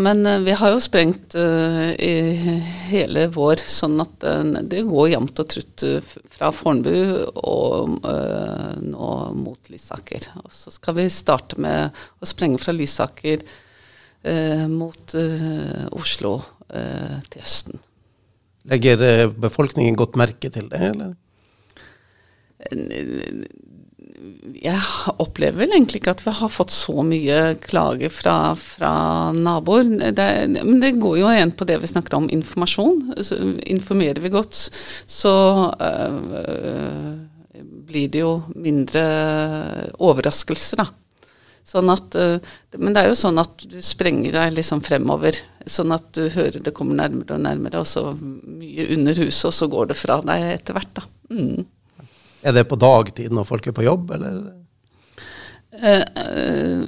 men 0.00 0.24
eh, 0.26 0.38
vi 0.44 0.54
har 0.56 0.72
jo 0.72 0.80
sprengt 0.80 1.34
eh, 1.36 1.90
i 2.00 2.12
hele 2.88 3.26
vår, 3.32 3.60
sånn 3.68 4.00
at 4.00 4.24
eh, 4.24 4.54
det 4.64 4.80
går 4.88 5.10
jevnt 5.12 5.42
og 5.42 5.50
trutt 5.52 5.84
eh, 5.86 6.14
fra 6.36 6.48
Fornebu 6.56 7.28
og 7.44 7.98
eh, 8.08 8.78
nå 8.80 9.10
mot 9.36 9.68
Lysaker. 9.72 10.24
Og 10.40 10.48
så 10.56 10.72
skal 10.72 10.96
vi 10.96 11.06
starte 11.12 11.60
med 11.60 11.92
å 12.20 12.28
sprenge 12.28 12.62
fra 12.64 12.72
Lysaker 12.72 13.44
eh, 14.24 14.64
mot 14.72 15.14
eh, 15.20 15.84
Oslo 16.00 16.38
eh, 16.72 17.20
til 17.28 17.44
høsten. 17.44 17.80
Legger 18.68 19.02
eh, 19.06 19.26
befolkningen 19.32 19.96
godt 19.96 20.18
merke 20.20 20.52
til 20.52 20.68
det, 20.72 20.82
eller? 20.92 21.16
jeg 24.60 25.14
opplever 25.22 25.62
vel 25.62 25.72
egentlig 25.74 26.00
ikke 26.00 26.12
at 26.12 26.22
vi 26.24 26.32
har 26.36 26.52
fått 26.52 26.72
så 26.74 27.02
mye 27.06 27.54
klager 27.62 28.12
fra, 28.12 28.52
fra 28.58 28.92
naboer. 29.36 29.88
Det, 30.16 30.26
men 30.58 30.80
det 30.82 30.98
går 31.00 31.20
jo 31.22 31.30
igjen 31.32 31.54
på 31.56 31.66
det 31.68 31.78
vi 31.80 31.90
snakker 31.90 32.18
om 32.18 32.28
informasjon. 32.32 33.14
Så 33.24 33.38
informerer 33.64 34.20
vi 34.20 34.32
godt, 34.32 34.58
så 35.08 35.34
øh, 35.72 37.14
blir 37.88 38.12
det 38.12 38.24
jo 38.24 38.34
mindre 38.54 39.04
overraskelser, 39.98 40.84
da. 40.84 40.90
Sånn 41.70 41.92
at, 41.92 42.16
øh, 42.18 42.38
men 42.80 42.96
det 42.96 43.04
er 43.04 43.12
jo 43.12 43.20
sånn 43.20 43.40
at 43.40 43.64
du 43.70 43.78
sprenger 43.84 44.34
deg 44.36 44.56
liksom 44.58 44.82
fremover, 44.84 45.38
sånn 45.68 45.92
at 45.96 46.06
du 46.16 46.24
hører 46.32 46.62
det 46.64 46.74
kommer 46.76 46.96
nærmere 47.02 47.36
og 47.36 47.44
nærmere, 47.44 47.82
og 47.82 47.88
så 47.88 48.10
mye 48.14 48.88
under 48.96 49.20
huset, 49.20 49.44
og 49.50 49.56
så 49.56 49.68
går 49.72 49.90
det 49.90 49.98
fra 50.00 50.20
deg 50.24 50.46
etter 50.54 50.78
hvert, 50.78 50.94
da. 50.96 51.06
Mm. 51.34 51.68
Er 52.40 52.56
det 52.56 52.68
på 52.70 52.78
dagtid 52.80 53.34
når 53.36 53.48
folk 53.48 53.68
er 53.68 53.76
på 53.76 53.84
jobb, 53.84 54.14
eller? 54.16 54.40
Eh, 55.82 56.00
eh, 56.00 56.78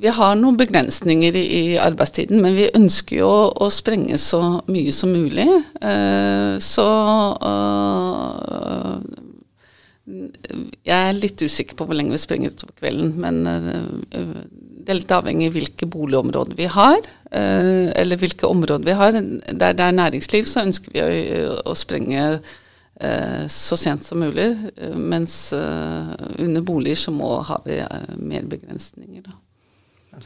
vi 0.00 0.08
har 0.12 0.34
noen 0.34 0.56
begrensninger 0.58 1.36
i, 1.38 1.44
i 1.60 1.78
arbeidstiden, 1.78 2.40
men 2.42 2.56
vi 2.58 2.66
ønsker 2.74 3.20
jo 3.20 3.28
å, 3.30 3.44
å 3.64 3.68
sprenge 3.70 4.18
så 4.18 4.40
mye 4.66 4.92
som 4.92 5.12
mulig. 5.14 5.46
Eh, 5.80 6.56
så 6.64 6.88
Jeg 10.10 10.96
er 10.96 11.16
litt 11.16 11.42
usikker 11.42 11.76
på 11.78 11.86
hvor 11.86 11.96
lenge 11.96 12.14
vi 12.14 12.20
springer 12.20 12.54
utover 12.54 12.74
kvelden, 12.80 13.12
men 13.20 13.46
eh, 13.46 14.32
det 14.80 14.92
er 14.92 14.98
litt 14.98 15.14
avhengig 15.14 15.50
av 15.50 15.58
hvilke 15.58 15.88
boligområder 15.90 16.58
vi 16.58 16.66
har, 16.72 16.98
eh, 17.30 17.90
eller 18.00 18.20
hvilke 18.20 18.48
områder 18.48 18.88
vi 18.88 18.96
har. 18.98 19.12
Der 19.14 19.76
det 19.76 19.86
er 19.86 19.96
næringsliv, 19.96 20.48
så 20.50 20.64
ønsker 20.64 20.94
vi 20.94 21.04
å, 21.04 21.06
å 21.70 21.76
sprenge 21.78 22.24
eh, 22.32 23.44
så 23.52 23.78
sent 23.78 24.06
som 24.06 24.24
mulig, 24.24 24.48
mens 24.96 25.52
under 25.54 26.66
boliger 26.66 26.98
så 27.06 27.14
må, 27.14 27.36
har 27.46 27.62
vi 27.66 27.78
mer 28.18 28.48
begrensninger. 28.50 29.22
Da. 29.28 30.24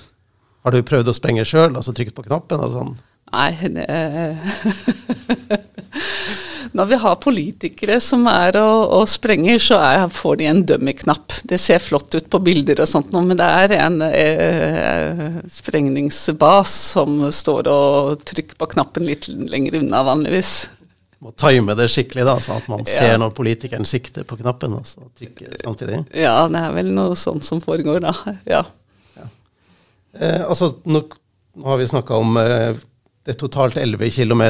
Har 0.65 0.73
du 0.73 0.87
prøvd 0.87 1.13
å 1.13 1.17
sprenge 1.17 1.45
sjøl, 1.49 1.75
altså 1.75 1.93
trykket 1.93 2.17
på 2.17 2.27
knappen 2.31 2.65
og 2.65 2.79
sånn? 2.79 2.97
Nei, 3.35 3.53
det 3.75 3.91
Når 6.75 6.89
vi 6.91 6.97
har 6.99 7.19
politikere 7.23 8.01
som 8.03 8.25
er 8.27 8.57
og, 8.59 8.81
og 8.97 9.05
sprenger, 9.09 9.61
så 9.63 9.77
er, 9.79 10.09
får 10.11 10.41
de 10.41 10.47
en 10.51 10.63
dummy-knapp. 10.67 11.37
Det 11.47 11.59
ser 11.63 11.79
flott 11.79 12.15
ut 12.17 12.27
på 12.33 12.41
bilder 12.43 12.81
og 12.83 12.89
sånt, 12.91 13.13
men 13.15 13.39
det 13.39 13.47
er 13.47 13.75
en 13.79 14.01
eh, 14.09 15.37
sprengningsbas 15.55 16.73
som 16.97 17.21
står 17.31 17.71
og 17.71 18.25
trykker 18.27 18.59
på 18.59 18.69
knappen 18.75 19.07
litt 19.07 19.29
lenger 19.31 19.79
unna 19.85 20.03
vanligvis. 20.07 20.55
Må 21.25 21.31
time 21.41 21.77
det 21.79 21.87
skikkelig, 21.95 22.25
da, 22.27 22.35
sånn 22.43 22.59
at 22.59 22.67
man 22.69 22.83
Ja. 22.83 22.91
ser 22.91 23.19
når 23.23 23.31
politikeren 23.39 23.87
sikter 23.89 24.27
på 24.29 24.37
knappen, 24.43 24.75
og 24.77 24.85
så 24.85 25.07
trykker 25.17 25.55
samtidig. 25.63 26.03
Ja, 26.13 26.49
det 26.51 26.59
er 26.61 26.75
vel 26.75 26.91
noe 26.93 27.15
sånt 27.17 27.47
som 27.47 27.63
foregår 27.65 28.03
da. 28.05 28.13
Ja. 28.51 28.65
Eh, 30.15 30.43
altså, 30.43 30.75
nå, 30.85 31.05
nå 31.55 31.71
har 31.71 31.79
vi 31.81 31.87
snakka 31.91 32.19
om 32.19 32.37
eh, 32.39 32.75
det 33.25 33.33
er 33.33 33.41
totalt 33.41 33.79
11 33.81 34.11
km, 34.13 34.43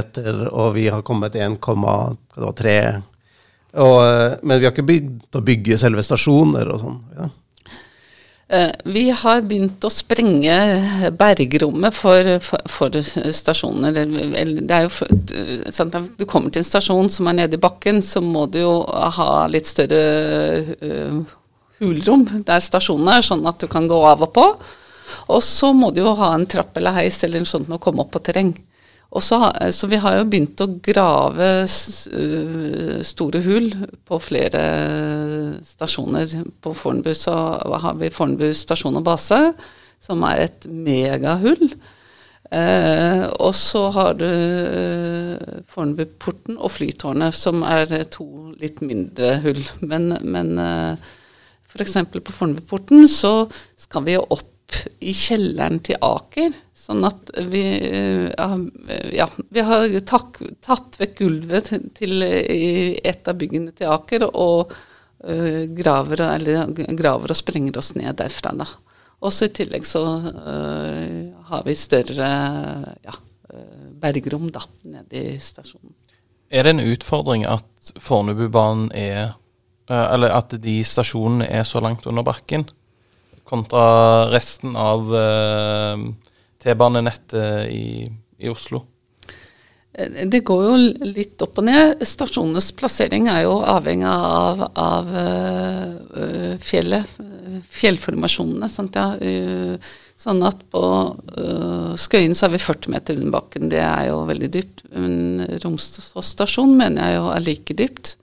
og 0.50 0.74
vi 0.74 0.88
har 0.90 1.04
kommet 1.06 1.36
1,3 1.38 2.74
eh, 2.74 2.96
Men 4.42 4.58
vi 4.58 4.66
har 4.66 4.72
ikke 4.72 4.86
begynt 4.86 5.38
å 5.38 5.42
bygge 5.46 5.78
selve 5.78 6.02
stasjoner 6.02 6.72
og 6.74 6.82
sånn. 6.82 7.00
Ja. 7.14 7.28
Eh, 8.48 8.72
Vi 8.84 9.04
har 9.10 9.40
begynt 9.46 9.84
å 9.86 9.90
sprenge 9.94 10.56
bergrommet 11.18 11.94
for, 11.96 12.28
for, 12.44 12.66
for 12.68 12.98
stasjoner. 13.32 13.96
Er 13.96 14.84
jo 14.84 16.04
du 16.18 16.26
kommer 16.26 16.50
til 16.50 16.60
en 16.60 16.68
stasjon 16.68 17.10
som 17.10 17.30
er 17.30 17.40
nede 17.44 17.56
i 17.56 17.62
bakken, 17.62 18.02
så 18.02 18.20
må 18.20 18.46
du 18.50 18.60
jo 18.60 18.76
ha 18.90 19.46
litt 19.50 19.70
større 19.70 20.02
eh, 20.76 21.18
hulrom 21.80 22.26
der 22.44 22.62
stasjonen 22.62 23.14
er, 23.16 23.24
sånn 23.24 23.46
at 23.48 23.62
du 23.62 23.70
kan 23.70 23.88
gå 23.88 24.02
av 24.06 24.26
og 24.26 24.34
på. 24.34 24.48
Og 25.32 25.42
så 25.44 25.72
må 25.76 25.90
du 25.94 26.02
jo 26.02 26.14
ha 26.18 26.34
en 26.34 26.46
trapp 26.50 26.76
eller 26.78 26.96
heis 26.98 27.22
eller 27.24 27.42
noe 27.42 27.50
sånt 27.50 27.68
med 27.70 27.78
å 27.78 27.84
komme 27.84 28.04
opp 28.04 28.14
på 28.14 28.22
terreng. 28.24 28.54
Så, 29.22 29.38
så 29.70 29.86
vi 29.86 29.98
har 30.02 30.16
jo 30.18 30.24
begynt 30.26 30.58
å 30.64 30.66
grave 30.82 31.48
store 31.70 33.42
hull 33.44 33.68
på 34.02 34.18
flere 34.18 34.62
stasjoner. 35.62 36.32
På 36.58 36.72
Fornebu 36.74 37.12
så 37.14 37.34
har 37.84 38.00
vi 38.00 38.10
Fornebu 38.10 38.48
stasjon 38.58 38.98
og 38.98 39.04
base, 39.06 39.38
som 40.02 40.24
er 40.26 40.48
et 40.48 40.66
megahull. 40.66 41.68
Eh, 42.54 43.22
og 43.40 43.54
så 43.56 43.86
har 43.94 44.16
du 44.18 44.26
eh, 44.26 45.60
Fornebuporten 45.70 46.58
og 46.58 46.74
Flytårnet, 46.74 47.34
som 47.38 47.62
er 47.66 47.90
to 48.12 48.26
litt 48.60 48.82
mindre 48.84 49.38
hull. 49.46 49.62
Men, 49.80 50.10
men 50.22 50.58
eh, 50.58 51.14
f.eks. 51.70 51.96
på 52.10 52.34
Fornebuporten 52.34 53.08
så 53.10 53.46
skal 53.78 54.06
vi 54.06 54.18
jo 54.18 54.26
opp 54.26 54.50
i 55.04 55.12
kjelleren 55.14 55.80
til 55.84 55.98
Aker. 56.02 56.54
Sånn 56.74 57.04
at 57.06 57.30
vi 57.50 57.64
Ja, 59.14 59.28
vi 59.36 59.64
har 59.64 59.98
tak, 60.08 60.40
tatt 60.64 60.98
vekk 61.00 61.14
gulvet 61.20 61.70
til, 61.70 61.86
til, 61.96 62.24
et 62.24 63.28
av 63.30 63.38
byggene 63.38 63.74
til 63.76 63.92
Aker 63.94 64.26
og 64.30 64.72
uh, 64.72 65.62
graver, 65.76 66.24
eller, 66.34 66.72
graver, 66.98 67.32
og 67.32 67.38
sprenger 67.38 67.78
oss 67.80 67.94
ned 67.98 68.16
derfra, 68.18 68.54
da. 68.58 68.68
Også 69.24 69.48
i 69.48 69.54
tillegg 69.56 69.86
så 69.88 70.02
uh, 70.04 71.44
har 71.48 71.62
vi 71.64 71.76
større 71.78 72.30
ja, 73.04 73.14
bergrom 74.02 74.50
da, 74.52 74.64
nede 74.82 75.20
i 75.36 75.38
stasjonen. 75.40 75.94
Er 76.54 76.66
det 76.66 76.74
en 76.74 76.84
utfordring 76.92 77.46
at 77.48 77.94
Fornebubanen 78.00 78.92
er 78.94 79.34
Eller 79.90 80.32
at 80.32 80.54
de 80.62 80.78
stasjonene 80.86 81.44
er 81.44 81.64
så 81.68 81.80
langt 81.84 82.06
under 82.08 82.24
bakken? 82.24 82.62
Kontra 83.44 84.30
resten 84.32 84.76
av 84.76 85.12
uh, 85.12 86.00
T-banenettet 86.62 87.70
i, 87.70 88.08
i, 88.38 88.48
Oslo? 88.48 88.84
Eh, 89.92 90.24
det 90.30 90.40
går 90.48 90.64
jo 90.64 90.78
litt 91.10 91.44
opp 91.44 91.60
og 91.60 91.68
ned. 91.68 92.00
Stasjonenes 92.08 92.72
plassering 92.78 93.28
er 93.32 93.44
jo 93.44 93.58
avhengig 93.60 94.08
av, 94.08 94.64
av 94.72 95.12
uh, 95.12 96.56
fjellet, 96.64 97.20
fjellformasjonene. 97.74 98.72
Ja. 98.96 99.06
Uh, 99.20 99.92
sånn 100.24 100.44
at 100.46 100.60
på 100.72 100.80
Skøyen 102.00 102.36
så 102.38 102.46
er 102.46 102.54
vi 102.54 102.60
40 102.62 102.92
meter 102.94 103.16
under 103.18 103.34
bakken. 103.34 103.68
Det 103.68 103.82
er 103.82 104.08
jo 104.08 104.22
veldig 104.30 104.50
dypt. 104.56 104.84
Men 104.94 105.42
Romsås 105.60 106.30
stasjon 106.32 106.76
mener 106.78 107.10
jeg 107.10 107.18
jo 107.18 107.32
er 107.34 107.44
like 107.44 107.76
dypt. 107.76 108.14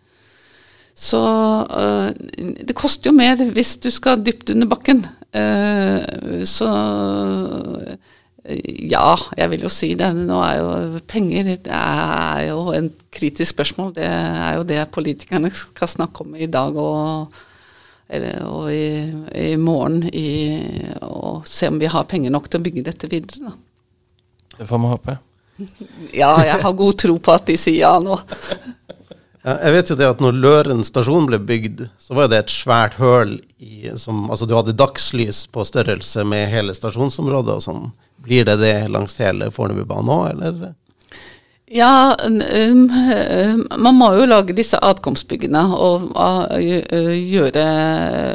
Så 1.01 1.19
uh, 1.65 2.11
det 2.37 2.77
koster 2.77 3.09
jo 3.09 3.17
mer 3.17 3.39
hvis 3.55 3.75
du 3.81 3.89
skal 3.93 4.21
dypt 4.21 4.53
under 4.53 4.69
bakken. 4.69 5.05
Uh, 5.33 6.43
så 6.45 6.69
ja, 8.49 9.13
jeg 9.37 9.49
vil 9.51 9.65
jo 9.67 9.71
si 9.71 9.91
det. 9.97 10.09
Nå 10.17 10.39
er 10.41 10.59
jo 10.59 11.01
penger 11.09 11.51
det 11.61 11.77
er 11.77 12.47
jo 12.49 12.71
en 12.73 12.89
kritisk 13.13 13.53
spørsmål. 13.53 13.93
Det 13.95 14.07
er 14.07 14.57
jo 14.57 14.67
det 14.67 14.81
politikerne 14.93 15.51
skal 15.53 15.91
snakke 15.91 16.25
om 16.25 16.35
i 16.35 16.49
dag 16.49 16.77
og, 16.81 17.41
eller, 18.09 18.45
og 18.49 18.71
i, 18.73 18.85
i, 19.37 19.55
morgen. 19.61 20.03
I, 20.09 20.29
og 21.05 21.45
se 21.49 21.69
om 21.69 21.79
vi 21.81 21.91
har 21.91 22.09
penger 22.09 22.33
nok 22.33 22.49
til 22.49 22.61
å 22.61 22.65
bygge 22.65 22.87
dette 22.89 23.09
videre. 23.11 23.51
Da. 23.51 24.57
Det 24.57 24.69
får 24.69 24.81
vi 24.81 24.93
håpe. 24.95 25.17
ja, 26.17 26.33
jeg 26.47 26.57
har 26.63 26.73
god 26.73 26.97
tro 26.97 27.17
på 27.21 27.37
at 27.37 27.45
de 27.49 27.59
sier 27.61 27.83
ja 27.83 27.97
nå. 28.01 28.17
Jeg 29.41 29.73
vet 29.73 29.89
jo 29.89 29.95
det 29.97 30.05
at 30.05 30.19
når 30.21 30.35
Løren 30.37 30.83
stasjon 30.85 31.25
ble 31.25 31.39
bygd, 31.41 31.87
så 31.97 32.13
var 32.13 32.29
det 32.29 32.43
et 32.43 32.53
svært 32.53 32.99
høl 33.01 33.39
i 33.57 33.89
som, 33.97 34.27
Altså 34.29 34.45
du 34.45 34.53
hadde 34.53 34.77
dagslys 34.77 35.47
på 35.49 35.65
størrelse 35.65 36.25
med 36.29 36.51
hele 36.51 36.75
stasjonsområdet 36.77 37.55
og 37.57 37.65
sånn. 37.65 37.87
Blir 38.21 38.45
det 38.45 38.59
det 38.61 38.75
langs 38.93 39.17
hele 39.17 39.49
Fornebubanen 39.53 40.13
òg, 40.13 40.27
eller? 40.35 40.75
Ja, 41.71 42.17
um, 42.27 42.89
man 43.79 43.95
må 43.95 44.11
jo 44.19 44.27
lage 44.27 44.53
disse 44.53 44.77
adkomstbyggene 44.83 45.61
og 45.71 46.09
uh, 46.19 46.57
gjøre 46.59 47.63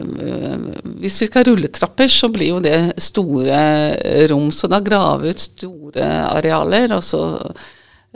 uh, 0.00 0.62
Hvis 1.02 1.20
vi 1.20 1.28
skal 1.28 1.44
rulle 1.50 1.68
trapper, 1.68 2.08
så 2.10 2.32
blir 2.32 2.54
jo 2.54 2.62
det 2.64 2.96
store 2.96 4.26
rom. 4.32 4.48
Så 4.50 4.72
da 4.72 4.80
grave 4.80 5.30
ut 5.30 5.46
store 5.52 6.08
arealer. 6.32 6.96
og 6.96 7.04
så 7.04 7.22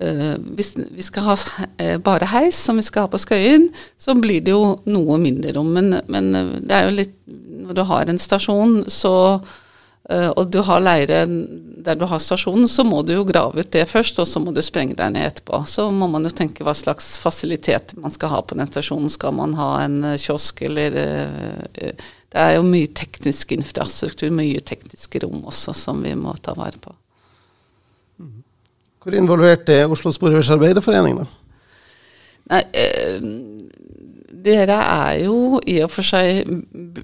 hvis 0.01 0.75
vi 0.79 1.05
skal 1.05 1.27
ha 1.29 1.35
uh, 1.37 1.97
bare 2.01 2.29
heis, 2.33 2.57
som 2.57 2.79
vi 2.81 2.85
skal 2.87 3.05
ha 3.05 3.13
på 3.13 3.21
Skøyen, 3.21 3.69
så 4.01 4.17
blir 4.17 4.41
det 4.45 4.55
jo 4.55 4.79
noe 4.89 5.19
mindre 5.21 5.53
rom. 5.57 5.75
Men, 5.77 5.99
men 6.09 6.31
uh, 6.37 6.55
det 6.61 6.77
er 6.77 6.87
jo 6.89 7.01
litt 7.03 7.17
Når 7.61 7.77
du 7.77 7.83
har 7.87 8.09
en 8.09 8.19
stasjon, 8.19 8.73
så, 8.91 9.13
og 10.11 10.49
du 10.51 10.57
har 10.67 10.81
leire 10.83 11.21
der 11.85 11.99
du 12.01 12.03
har 12.09 12.19
stasjonen, 12.19 12.67
så 12.67 12.83
må 12.83 13.03
du 13.07 13.13
jo 13.13 13.27
grave 13.29 13.63
ut 13.63 13.71
det 13.71 13.85
først, 13.87 14.19
og 14.19 14.27
så 14.27 14.41
må 14.43 14.51
du 14.51 14.59
sprenge 14.65 14.97
deg 14.99 15.13
ned 15.15 15.29
etterpå. 15.29 15.61
Så 15.71 15.87
må 15.95 16.09
man 16.11 16.27
jo 16.27 16.33
tenke 16.35 16.67
hva 16.67 16.75
slags 16.75 17.13
fasilitet 17.23 17.95
man 18.01 18.11
skal 18.11 18.33
ha 18.33 18.41
på 18.43 18.59
den 18.59 18.73
stasjonen. 18.73 19.13
Skal 19.13 19.37
man 19.39 19.55
ha 19.61 19.71
en 19.85 20.01
kiosk, 20.19 20.65
eller 20.67 20.97
Det 20.97 22.43
er 22.43 22.57
jo 22.57 22.67
mye 22.67 22.91
teknisk 22.91 23.55
infrastruktur, 23.55 24.33
mye 24.35 24.65
tekniske 24.67 25.23
rom 25.23 25.45
også, 25.53 25.77
som 25.77 26.03
vi 26.03 26.17
må 26.19 26.35
ta 26.43 26.57
vare 26.59 26.81
på. 26.83 26.97
Hvor 29.01 29.17
involvert 29.17 29.69
er 29.73 29.89
Oslo 29.89 30.13
Sporveis 30.13 30.51
Arbeiderforening, 30.53 31.23
da? 31.23 31.27
Nei, 32.51 32.65
eh, 32.75 33.23
dere 34.45 34.77
er 34.77 35.21
jo 35.25 35.61
i 35.69 35.79
og 35.85 35.91
for 35.93 36.07
seg 36.07 36.49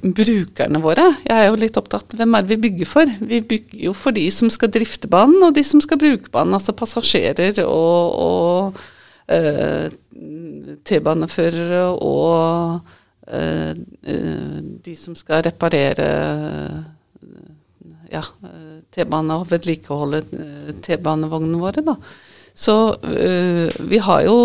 brukerne 0.03 0.81
våre. 0.83 1.07
Jeg 1.25 1.37
er 1.37 1.49
jo 1.49 1.61
litt 1.61 1.79
opptatt 1.81 2.17
hvem 2.19 2.37
er 2.37 2.45
det 2.45 2.57
vi 2.57 2.63
bygger 2.67 2.91
for? 2.91 3.13
Vi 3.21 3.41
bygger 3.41 3.87
jo 3.89 3.95
for 3.97 4.17
de 4.17 4.27
som 4.35 4.53
skal 4.53 4.73
drifte 4.73 5.09
banen, 5.13 5.39
og 5.47 5.55
de 5.57 5.65
som 5.65 5.83
skal 5.85 6.01
bruke 6.01 6.33
banen. 6.33 6.57
Altså 6.57 6.77
passasjerer 6.77 7.63
og, 7.65 8.21
og 8.27 8.81
eh, 9.33 9.89
T-baneførere 10.87 11.87
og 11.95 12.81
eh, 13.29 13.73
eh 13.73 14.61
de 14.87 14.95
som 14.95 15.17
skal 15.19 15.43
reparere 15.43 16.07
ja, 18.13 18.23
T-bane 18.97 19.37
og 19.37 19.51
vedlikeholde 19.51 20.23
eh, 20.33 20.73
T-banevognene 20.85 21.61
våre. 21.61 21.85
da. 21.85 21.97
Så 22.57 22.97
øh, 23.05 23.69
vi 23.91 23.99
har 24.01 24.23
jo 24.25 24.39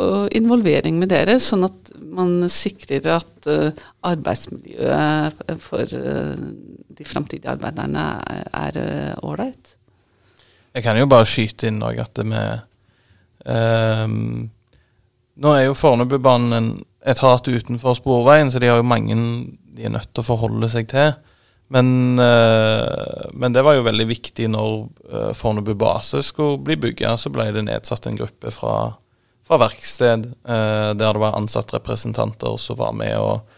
øh, 0.00 0.28
involvering 0.32 0.96
med 0.98 1.10
dere, 1.12 1.36
sånn 1.36 1.66
at 1.68 1.92
man 2.00 2.48
sikrer 2.48 3.04
at 3.18 3.48
øh, 3.52 3.82
arbeidsmiljøet 4.08 5.42
for 5.60 5.84
de 5.84 7.04
framtidige 7.04 7.52
arbeiderne 7.52 8.06
er 8.56 8.78
ålreit. 9.22 9.76
Jeg 10.74 10.82
kan 10.82 10.96
jo 10.98 11.08
bare 11.10 11.28
skyte 11.28 11.68
inn 11.68 11.82
òg 11.84 12.00
at 12.00 12.20
vi 12.22 12.42
um, 13.44 14.48
Nå 15.38 15.52
er 15.54 15.68
jo 15.68 15.76
Fornebubanen 15.76 16.72
et 17.06 17.20
hat 17.22 17.46
utenfor 17.46 17.94
Sporveien, 17.94 18.50
så 18.50 18.58
de 18.58 18.66
har 18.70 18.80
jo 18.80 18.86
mange 18.86 19.14
de 19.78 19.84
er 19.86 19.92
nødt 19.94 20.10
til 20.10 20.24
å 20.24 20.26
forholde 20.26 20.68
seg 20.72 20.88
til. 20.90 21.12
Men, 21.68 22.18
uh, 22.18 23.28
men, 23.32 23.52
det 23.52 23.62
var 23.62 23.76
jo 23.76 23.84
veldig 23.84 24.06
viktig 24.08 24.48
når 24.52 24.72
uh, 25.12 25.32
Fornebu 25.36 25.74
base 25.76 26.22
skulle 26.24 26.60
bli 26.64 26.78
bygga. 26.80 27.16
Så 27.20 27.32
ble 27.32 27.50
det 27.52 27.66
nedsatt 27.66 28.08
en 28.08 28.16
gruppe 28.16 28.52
fra, 28.54 28.94
fra 29.44 29.60
verksted 29.60 30.30
uh, 30.48 30.94
der 30.96 31.12
det 31.12 31.22
var 31.22 31.36
ansatt 31.36 31.74
representanter 31.76 32.56
som 32.60 32.80
var 32.80 32.96
med 32.96 33.16
og 33.20 33.54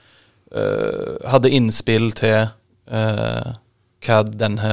hadde 1.31 1.53
innspill 1.55 2.09
til 2.18 2.49
hva 2.90 4.16
denne 4.27 4.70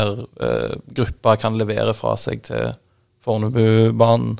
gruppa 0.97 1.35
kan 1.37 1.53
levere 1.59 1.93
fra 1.93 2.15
seg 2.17 2.41
til 2.47 2.71
Fornebubanen. 3.21 4.39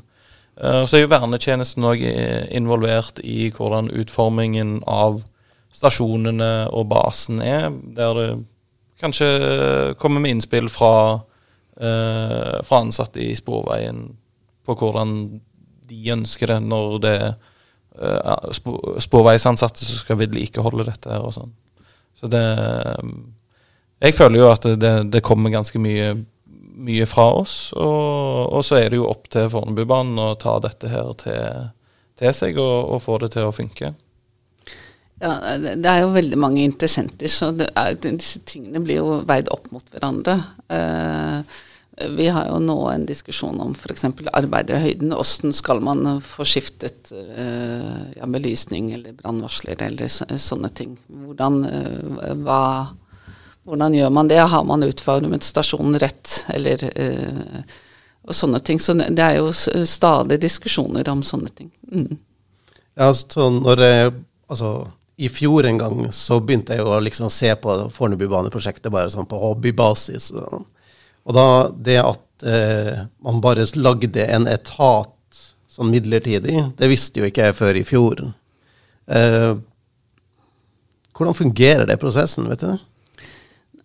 så 0.58 0.98
er 0.98 1.04
jo 1.04 1.12
vernetjenesten 1.12 1.86
òg 1.86 2.02
involvert 2.02 3.22
i 3.22 3.52
hvordan 3.54 3.92
utformingen 3.94 4.80
av 4.90 5.20
stasjonene 5.70 6.50
og 6.74 6.90
basen 6.90 7.38
er. 7.38 7.70
der 7.70 8.18
det 8.18 8.28
kanskje 9.00 9.28
komme 10.00 10.22
med 10.22 10.36
innspill 10.36 10.68
fra, 10.72 11.20
eh, 11.80 12.58
fra 12.64 12.80
ansatte 12.82 13.22
i 13.22 13.34
Sporveien 13.38 14.08
på 14.66 14.76
hvordan 14.76 15.40
de 15.88 16.10
ønsker 16.12 16.52
det 16.52 16.58
når 16.66 16.98
det 17.04 17.14
er 17.22 17.30
eh, 17.32 18.50
sporveisansatte 19.00 19.84
som 19.84 20.02
skal 20.02 20.20
vedlikeholde 20.20 20.86
dette 20.90 21.12
her 21.12 21.24
og 21.24 21.34
sånn. 21.36 21.54
Så 22.18 22.30
det 22.30 22.44
um, 22.98 23.34
Jeg 24.02 24.14
føler 24.14 24.38
jo 24.38 24.50
at 24.50 24.66
det, 24.78 24.92
det 25.10 25.24
kommer 25.26 25.50
ganske 25.50 25.78
mye, 25.82 26.12
mye 26.86 27.06
fra 27.10 27.24
oss, 27.40 27.72
og, 27.74 28.52
og, 28.52 28.60
så 28.66 28.76
er 28.78 28.92
det 28.92 29.00
jo 29.00 29.08
opp 29.10 29.26
til 29.32 29.48
Fornebubanen 29.50 30.20
å 30.22 30.36
ta 30.38 30.58
dette 30.62 30.90
her 30.92 31.10
til, 31.18 31.64
til 32.18 32.36
seg 32.36 32.60
og, 32.62 32.92
og 32.94 33.02
få 33.02 33.18
det 33.24 33.32
til 33.34 33.48
å 33.48 33.54
funke. 33.54 33.90
Ja, 35.18 35.56
Det 35.58 35.88
er 35.88 36.02
jo 36.04 36.12
veldig 36.14 36.38
mange 36.38 36.62
interessenter, 36.62 37.30
så 37.30 37.50
er, 37.68 37.96
disse 38.02 38.42
tingene 38.46 38.82
blir 38.84 39.00
jo 39.00 39.22
veid 39.26 39.50
opp 39.50 39.70
mot 39.74 39.84
hverandre. 39.94 40.38
Eh, 40.68 41.64
Vi 41.98 42.28
har 42.30 42.46
jo 42.46 42.60
nå 42.62 42.76
en 42.92 43.06
diskusjon 43.06 43.58
om 43.58 43.72
f.eks. 43.74 44.04
arbeiderhøyden. 44.30 45.10
Hvordan 45.10 45.52
skal 45.52 45.80
man 45.82 46.20
få 46.22 46.44
skiftet 46.46 47.10
uh, 47.10 48.04
ja, 48.14 48.28
belysning 48.30 48.92
eller 48.94 49.16
brannvarsler 49.18 49.82
eller 49.82 50.06
så, 50.06 50.28
sånne 50.38 50.70
ting. 50.78 50.92
Hvordan, 51.10 51.56
uh, 51.66 52.36
hva, 52.46 52.60
hvordan, 53.66 53.96
gjør 53.98 54.14
man 54.14 54.30
det? 54.30 54.38
Har 54.38 54.62
man 54.62 54.86
utformet 54.86 55.42
stasjonen 55.42 55.98
rett, 55.98 56.44
eller 56.54 56.86
uh, 56.86 57.74
og 58.28 58.36
sånne 58.36 58.60
ting. 58.62 58.78
Så 58.78 58.94
det 58.94 59.24
er 59.24 59.40
jo 59.40 59.50
stadig 59.50 60.38
diskusjoner 60.38 61.10
om 61.10 61.26
sånne 61.26 61.50
ting. 61.50 61.72
Mm. 61.90 62.14
Ja, 62.94 63.10
så 63.10 63.50
når 63.58 63.82
jeg, 63.82 64.14
altså 64.46 64.72
i 65.18 65.28
fjor 65.28 65.66
en 65.66 65.78
gang 65.80 66.00
så 66.14 66.38
begynte 66.38 66.76
jeg 66.76 66.86
å 66.86 66.98
liksom 67.02 67.30
se 67.32 67.50
på 67.58 67.74
Fornebubaneprosjektet 67.94 68.92
bare 68.94 69.10
sånn 69.10 69.26
på 69.26 69.40
hobbybasis. 69.42 70.30
Og 70.38 71.34
da 71.34 71.46
det 71.74 71.98
at 72.04 72.46
eh, 72.46 73.00
man 73.26 73.40
bare 73.42 73.66
lagde 73.74 74.28
en 74.30 74.46
etat 74.50 75.40
sånn 75.68 75.90
midlertidig, 75.90 76.54
det 76.78 76.90
visste 76.90 77.18
jo 77.18 77.26
ikke 77.26 77.48
jeg 77.48 77.58
før 77.58 77.80
i 77.80 77.86
fjor. 77.86 78.22
Eh, 79.10 79.58
hvordan 81.18 81.34
fungerer 81.34 81.90
det 81.90 81.98
prosessen, 81.98 82.46
vet 82.52 82.62
du? 82.62 82.78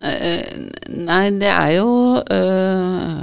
Uh, 0.04 0.68
nei, 0.92 1.30
det 1.40 1.48
er 1.48 1.70
jo 1.78 1.88
uh, 2.20 3.22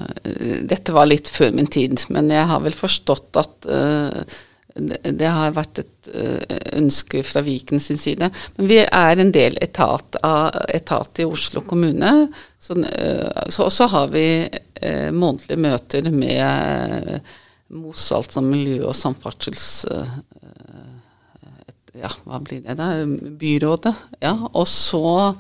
Dette 0.65 0.95
var 0.95 1.05
litt 1.05 1.27
før 1.29 1.51
min 1.53 1.69
tid, 1.69 1.99
men 2.09 2.31
jeg 2.33 2.47
har 2.49 2.63
vel 2.63 2.73
forstått 2.73 3.37
at 3.37 3.67
uh, 3.69 4.39
det 4.75 5.27
har 5.27 5.53
vært 5.55 5.81
et 5.83 6.09
eh, 6.15 6.59
ønske 6.79 7.23
fra 7.27 7.43
Viken 7.45 7.81
sin 7.83 7.99
side. 7.99 8.29
Men 8.57 8.69
vi 8.69 8.79
er 8.83 9.19
en 9.19 9.33
del 9.35 9.57
etat, 9.61 10.17
av, 10.23 10.55
etat 10.71 11.21
i 11.21 11.27
Oslo 11.27 11.63
kommune. 11.67 12.29
Så, 12.59 12.77
så, 13.51 13.69
så 13.73 13.87
har 13.91 14.11
vi 14.13 14.25
eh, 14.47 15.09
månedlige 15.11 15.59
møter 15.59 16.07
med 16.13 17.19
MOS, 17.71 18.11
altså 18.15 18.45
miljø- 18.45 18.87
og 18.87 18.95
samferdsels... 18.97 19.69
Ja, 21.91 22.07
hva 22.23 22.37
blir 22.39 22.61
det 22.63 22.77
da? 22.79 22.85
Byrådet. 23.35 23.91
Ja, 24.23 24.31
og 24.55 24.63
så 24.71 25.33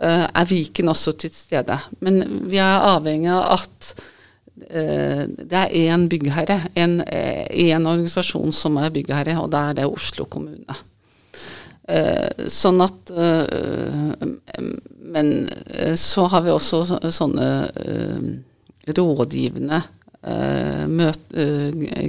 er 0.00 0.46
Viken 0.48 0.88
også 0.88 1.12
til 1.20 1.30
stede. 1.36 1.76
Men 2.00 2.46
vi 2.48 2.56
er 2.56 2.86
avhengig 2.94 3.28
av 3.28 3.58
at 3.58 3.90
Eh, 3.92 4.11
det 4.54 5.58
er 5.58 5.72
én 5.72 6.08
byggherre, 6.08 6.58
en, 6.76 7.00
en, 7.00 7.06
eh, 7.06 7.92
organisasjon 7.92 8.52
som 8.52 8.76
er 8.76 8.92
byggherre, 8.92 9.38
og 9.40 9.50
det 9.52 9.60
er 9.60 9.78
det 9.80 9.86
Oslo 9.88 10.26
kommune. 10.28 10.76
Eh, 11.88 12.46
sånn 12.52 12.78
at 12.84 13.10
Men 15.12 15.28
så 15.98 16.26
har 16.30 16.44
vi 16.44 16.52
også 16.52 17.10
sånne 17.12 17.48
rådgivende 18.86 19.80
møte, 20.88 21.44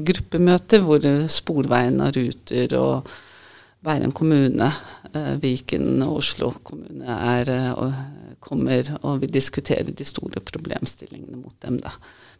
gruppemøter 0.07 0.85
hvor 0.85 1.07
Sporveien 1.27 1.99
og 2.05 2.15
Ruter 2.15 2.75
og 2.79 3.09
Bærum 3.83 4.13
kommune, 4.15 4.69
Viken 5.43 6.05
og 6.05 6.21
Oslo 6.21 6.53
kommune 6.63 7.17
er, 7.33 7.51
og 7.73 7.91
kommer, 8.43 8.93
og 9.01 9.23
vi 9.23 9.31
diskuterer 9.31 9.91
de 9.91 10.07
store 10.07 10.39
problemstillingene 10.39 11.41
mot 11.41 11.55
dem. 11.65 11.81
da. 11.83 11.91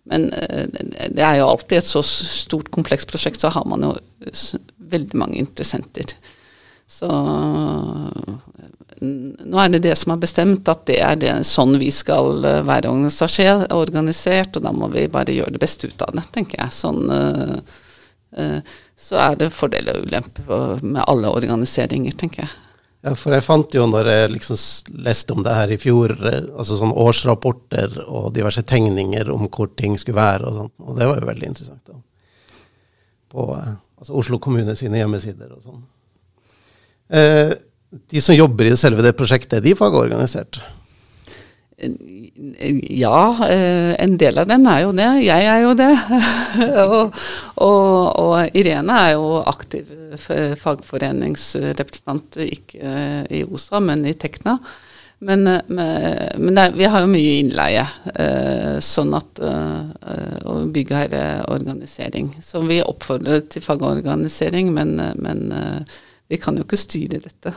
Men 0.10 0.30
eh, 0.34 0.68
det 1.10 1.24
er 1.24 1.40
jo 1.40 1.50
alltid 1.52 1.80
et 1.80 1.88
så 1.88 2.04
stort, 2.06 2.72
komplekst 2.76 3.10
prosjekt, 3.12 3.40
så 3.40 3.54
har 3.56 3.68
man 3.70 3.86
jo 3.88 3.94
veldig 4.94 5.20
mange 5.20 5.40
interessenter. 5.40 6.16
Så 6.90 7.08
nå 9.04 9.60
er 9.60 9.72
det 9.74 9.84
det 9.84 9.96
som 10.00 10.14
er 10.14 10.22
bestemt, 10.22 10.70
at 10.70 10.86
det 10.88 11.00
er 11.04 11.18
det, 11.20 11.34
sånn 11.48 11.78
vi 11.82 11.90
skal 11.92 12.44
eh, 12.48 12.62
være 12.68 12.92
organisert, 12.92 14.56
og 14.56 14.66
da 14.66 14.74
må 14.76 14.90
vi 14.94 15.08
bare 15.12 15.36
gjøre 15.36 15.56
det 15.56 15.64
beste 15.64 15.90
ut 15.90 16.06
av 16.06 16.14
det, 16.18 16.26
tenker 16.36 16.62
jeg. 16.62 16.76
Sånn, 16.76 17.02
uh, 17.10 18.60
så 18.98 19.18
er 19.22 19.36
det 19.38 19.52
fordeler 19.54 20.00
og 20.00 20.08
ulemper 20.08 20.80
med 20.82 21.04
alle 21.06 21.30
organiseringer, 21.30 22.16
tenker 22.18 22.46
jeg. 22.46 22.54
Ja, 23.04 23.12
for 23.20 23.36
jeg 23.36 23.44
fant 23.44 23.76
jo 23.76 23.84
når 23.90 24.08
jeg 24.08 24.32
liksom 24.38 24.60
leste 25.04 25.36
om 25.36 25.44
det 25.44 25.54
her 25.58 25.72
i 25.76 25.80
fjor, 25.82 26.14
eh, 26.30 26.46
altså 26.56 26.78
sånn 26.80 26.94
årsrapporter 27.04 27.98
og 28.06 28.30
diverse 28.36 28.64
tegninger 28.64 29.32
om 29.34 29.50
hvor 29.50 29.74
ting 29.76 29.98
skulle 30.00 30.22
være 30.22 30.48
og 30.48 30.60
sånt, 30.62 30.74
og 30.80 30.96
det 31.00 31.10
var 31.10 31.20
jo 31.20 31.28
veldig 31.28 31.50
interessant. 31.52 31.84
da. 31.90 31.98
På 33.34 33.50
eh, 33.58 33.74
altså 34.00 34.16
Oslo 34.22 34.40
kommune 34.40 34.78
sine 34.80 35.02
hjemmesider 35.02 35.52
og 35.52 35.66
sånn. 35.66 35.84
Eh, 37.20 37.52
de 38.10 38.24
som 38.24 38.38
jobber 38.38 38.72
i 38.72 38.78
selve 38.80 39.04
det 39.06 39.14
prosjektet, 39.20 39.66
de 39.66 39.76
fagorganisert? 39.78 40.62
Ja, 41.78 43.48
eh, 43.50 44.04
en 44.04 44.18
del 44.18 44.38
av 44.38 44.48
dem 44.48 44.66
er 44.70 44.84
jo 44.84 44.92
det. 44.96 45.10
Jeg 45.26 45.48
er 45.50 45.64
jo 45.64 45.74
det. 45.78 45.92
og, 46.86 47.18
og, 47.58 47.92
og, 48.22 48.56
Irene 48.58 48.98
er 49.08 49.14
jo 49.16 49.42
aktiv 49.42 49.90
fagforeningsrepresentant, 50.62 52.38
ikke 52.46 52.78
eh, 52.80 53.22
i 53.40 53.44
OSA, 53.44 53.82
men 53.84 54.06
i 54.06 54.14
Tekna. 54.14 54.60
Men, 55.24 55.48
eh, 55.48 56.30
men 56.38 56.60
det, 56.60 56.70
vi 56.78 56.88
har 56.94 57.04
jo 57.04 57.12
mye 57.12 57.36
innleie, 57.42 57.88
sånn 58.84 59.14
at, 59.18 59.42
og 60.46 60.72
byggherreorganisering. 60.76 62.36
Så 62.44 62.62
vi 62.68 62.84
oppfordrer 62.86 63.48
til 63.50 63.66
fagorganisering, 63.66 64.74
men, 64.76 64.98
men 65.24 65.48
vi 66.30 66.38
kan 66.44 66.60
jo 66.60 66.68
ikke 66.68 66.80
styre 66.80 67.24
dette. 67.24 67.56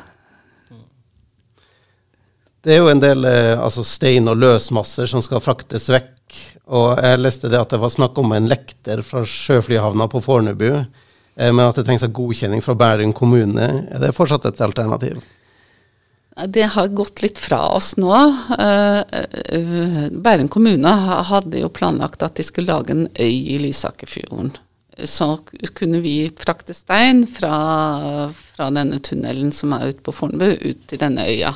Det 2.66 2.74
er 2.74 2.81
jo 2.83 2.90
en 2.90 2.98
del 2.98 3.22
eh, 3.29 3.55
altså 3.62 3.85
stein- 3.87 4.26
og 4.26 4.40
løsmasser 4.42 5.07
som 5.07 5.22
skal 5.22 5.38
fraktes 5.38 5.85
vekk. 5.87 6.38
Og 6.74 6.96
jeg 6.98 7.20
leste 7.20 7.50
det 7.52 7.61
at 7.61 7.70
det 7.70 7.79
var 7.79 7.92
snakk 7.94 8.16
om 8.18 8.33
en 8.35 8.48
lekter 8.50 9.05
fra 9.07 9.22
sjøflyhavna 9.22 10.09
på 10.11 10.18
Fornebu, 10.24 10.72
eh, 10.74 11.52
men 11.52 11.62
at 11.62 11.79
det 11.79 11.85
trengs 11.87 12.02
en 12.02 12.16
godkjenning 12.16 12.64
fra 12.66 12.74
Bærum 12.74 13.12
kommune. 13.14 13.68
Er 13.87 14.02
det 14.02 14.11
fortsatt 14.16 14.48
et 14.50 14.64
alternativ? 14.66 15.22
Det 16.37 16.66
har 16.74 16.90
gått 16.92 17.22
litt 17.22 17.38
fra 17.40 17.62
oss 17.72 17.94
nå. 17.96 18.11
Uh, 18.12 20.11
Bærum 20.12 20.50
kommune 20.52 20.90
hadde 21.31 21.62
jo 21.62 21.70
planlagt 21.72 22.26
at 22.26 22.37
de 22.37 22.44
skulle 22.44 22.74
lage 22.74 22.92
en 22.92 23.07
øy 23.07 23.37
i 23.55 23.57
Lysakerfjorden. 23.62 24.50
Så 25.07 25.31
kunne 25.79 26.02
vi 26.05 26.18
frakte 26.37 26.76
stein 26.76 27.24
fra, 27.31 27.55
fra 28.35 28.68
denne 28.74 29.00
tunnelen 29.00 29.55
som 29.55 29.72
er 29.79 29.94
ute 29.94 30.05
på 30.05 30.12
Fornebu, 30.18 30.50
ut 30.61 30.85
til 30.90 31.00
denne 31.00 31.24
øya. 31.31 31.55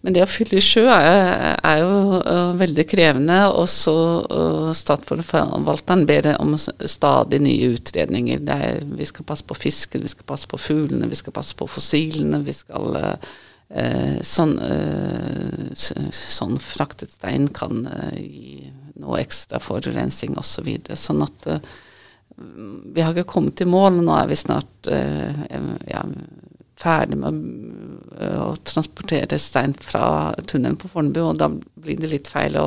Men 0.00 0.14
det 0.16 0.22
å 0.24 0.30
fylle 0.30 0.62
sjø 0.64 0.86
er, 0.88 1.58
er 1.60 1.82
jo 1.82 2.20
uh, 2.24 2.54
veldig 2.56 2.86
krevende. 2.88 3.36
Og 3.52 3.68
så 3.68 3.94
uh, 4.24 4.70
Statsforvalteren 4.76 6.06
ber 6.08 6.30
om 6.38 6.54
stadig 6.56 7.42
nye 7.44 7.74
utredninger. 7.74 8.40
Er, 8.48 8.80
vi 8.96 9.08
skal 9.08 9.28
passe 9.28 9.44
på 9.44 9.58
fisken, 9.58 10.06
vi 10.06 10.12
skal 10.12 10.28
passe 10.30 10.48
på 10.48 10.60
fuglene, 10.60 11.10
vi 11.10 11.20
skal 11.20 11.36
passe 11.36 11.56
på 11.58 11.68
fossilene. 11.68 12.40
vi 12.46 12.56
skal 12.56 12.96
uh, 12.96 13.36
sånn, 14.26 14.56
sånn, 15.78 16.56
fraktet 16.58 17.12
stein 17.14 17.44
kan 17.54 17.84
gi 18.16 18.64
noe 18.98 19.20
ekstra 19.20 19.60
forurensning 19.62 20.34
osv. 20.40 20.48
Så 20.56 20.64
videre. 20.66 20.96
sånn 20.98 21.22
at 21.22 21.46
vi 22.34 23.04
har 23.04 23.14
ikke 23.14 23.30
kommet 23.36 23.62
i 23.62 23.68
mål. 23.70 24.00
Nå 24.02 24.16
er 24.16 24.26
vi 24.26 24.40
snart 24.40 24.90
ja, 24.90 26.02
ferdig 26.82 27.20
med 27.20 27.30
å 27.30 27.89
transportere 28.68 29.38
stein 29.40 29.74
fra 29.80 30.32
tunnelen 30.46 30.78
på 30.80 30.90
Fornebu, 30.92 31.20
og 31.30 31.38
da 31.40 31.50
blir 31.50 32.00
det 32.00 32.10
litt 32.12 32.30
feil 32.30 32.58
å, 32.60 32.66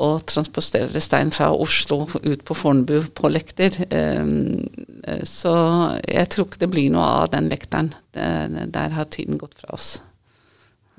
å 0.00 0.10
transportere 0.26 1.02
stein 1.02 1.32
fra 1.34 1.50
Oslo 1.52 2.04
ut 2.22 2.44
på 2.46 2.56
Fornebu 2.56 3.10
på 3.16 3.32
lekter. 3.32 3.80
Ehm, 3.90 4.68
så 5.26 5.54
jeg 6.04 6.30
tror 6.30 6.48
ikke 6.48 6.62
det 6.62 6.70
blir 6.76 6.92
noe 6.94 7.08
av 7.24 7.32
den 7.34 7.50
lekteren. 7.50 7.92
Der 8.14 8.96
har 8.96 9.10
tiden 9.10 9.40
gått 9.40 9.58
fra 9.60 9.74
oss. 9.76 9.98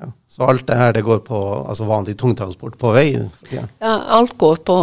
Ja, 0.01 0.09
så 0.27 0.47
alt 0.49 0.65
det 0.67 0.77
her 0.79 0.93
det 0.95 1.03
går 1.05 1.19
på 1.27 1.39
altså 1.61 1.85
vanlig 1.85 2.15
tungtransport 2.17 2.79
på 2.81 2.93
vei? 2.95 3.09
Ja, 3.53 3.67
ja 3.83 3.97
alt 4.17 4.33
går 4.41 4.63
på 4.65 4.77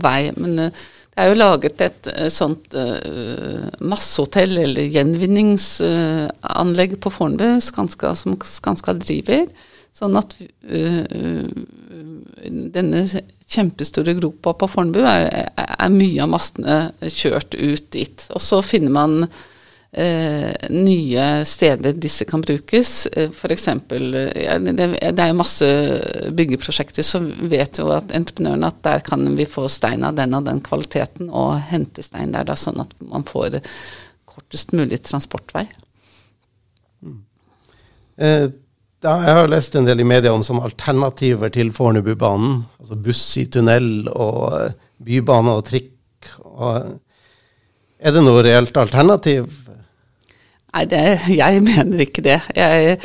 vei. 0.00 0.32
men 0.40 0.70
det 1.14 1.22
er 1.22 1.28
jo 1.30 1.36
laget 1.38 1.78
et 1.84 2.08
eh, 2.10 2.26
sånt 2.32 2.74
uh, 2.74 3.68
massehotell 3.86 4.56
eller 4.64 4.88
gjenvinningsanlegg 4.90 6.96
uh, 6.96 7.00
på 7.04 7.12
Fornebu 7.14 7.60
Skanska, 7.62 8.10
som 8.18 8.34
Skanska 8.42 8.96
driver. 8.98 9.46
Sånn 9.94 10.18
at 10.18 10.34
uh, 10.42 11.06
denne 12.74 13.04
kjempestore 13.46 14.16
gropa 14.18 14.56
på 14.58 14.66
Fornebu 14.72 15.06
er, 15.06 15.54
er, 15.54 15.90
mye 15.94 16.18
av 16.24 16.28
mastene 16.34 16.90
kjørt 17.06 17.54
ut 17.54 17.86
dit. 17.94 18.26
Og 18.34 18.42
så 18.42 18.58
finner 18.66 18.90
man 18.98 19.30
nye 19.94 21.44
steder 21.46 21.94
disse 21.94 22.26
kan 22.26 22.42
brukes. 22.42 23.06
Eh, 23.06 23.30
F.eks. 23.30 23.68
Det, 23.88 24.72
det, 24.74 25.12
er 25.12 25.28
jo 25.30 25.38
masse 25.38 25.68
byggeprosjekter, 26.34 27.06
så 27.06 27.20
vet 27.22 27.78
jo 27.78 27.90
at 27.94 28.10
entreprenørene 28.14 28.72
at 28.72 28.80
der 28.86 29.04
kan 29.06 29.22
vi 29.38 29.46
få 29.46 29.68
stein 29.70 30.02
av 30.06 30.16
den 30.18 30.34
og 30.34 30.48
den 30.48 30.62
kvaliteten, 30.64 31.30
og 31.30 31.60
hente 31.70 32.02
stein 32.02 32.34
der, 32.34 32.46
da, 32.48 32.58
sånn 32.58 32.82
at 32.82 32.96
man 33.06 33.26
får 33.28 33.60
kortest 34.34 34.74
mulig 34.74 34.98
transportvei. 35.06 35.68
Mm. 37.04 37.22
Eh, 38.18 38.50
jeg 39.04 39.36
har 39.36 39.50
lest 39.52 39.74
en 39.76 39.86
del 39.86 40.00
i 40.00 40.08
media 40.08 40.32
om 40.32 40.42
sånne 40.42 40.64
alternativer 40.64 41.52
til 41.52 41.70
Fornebubanen. 41.76 42.62
Altså 42.80 42.98
buss 42.98 43.24
i 43.38 43.46
tunnel 43.52 44.08
og 44.10 44.44
eh, 44.58 44.76
bybane 45.04 45.58
og 45.58 45.66
trikk. 45.68 45.92
Og, 46.40 46.94
er 48.04 48.12
det 48.12 48.22
noe 48.24 48.42
reelt 48.44 48.76
alternativ? 48.80 49.63
Nei, 50.74 50.88
det, 50.90 51.04
jeg 51.30 51.62
mener 51.62 52.02
ikke 52.02 52.24
det. 52.24 52.40
Jeg, 52.56 52.98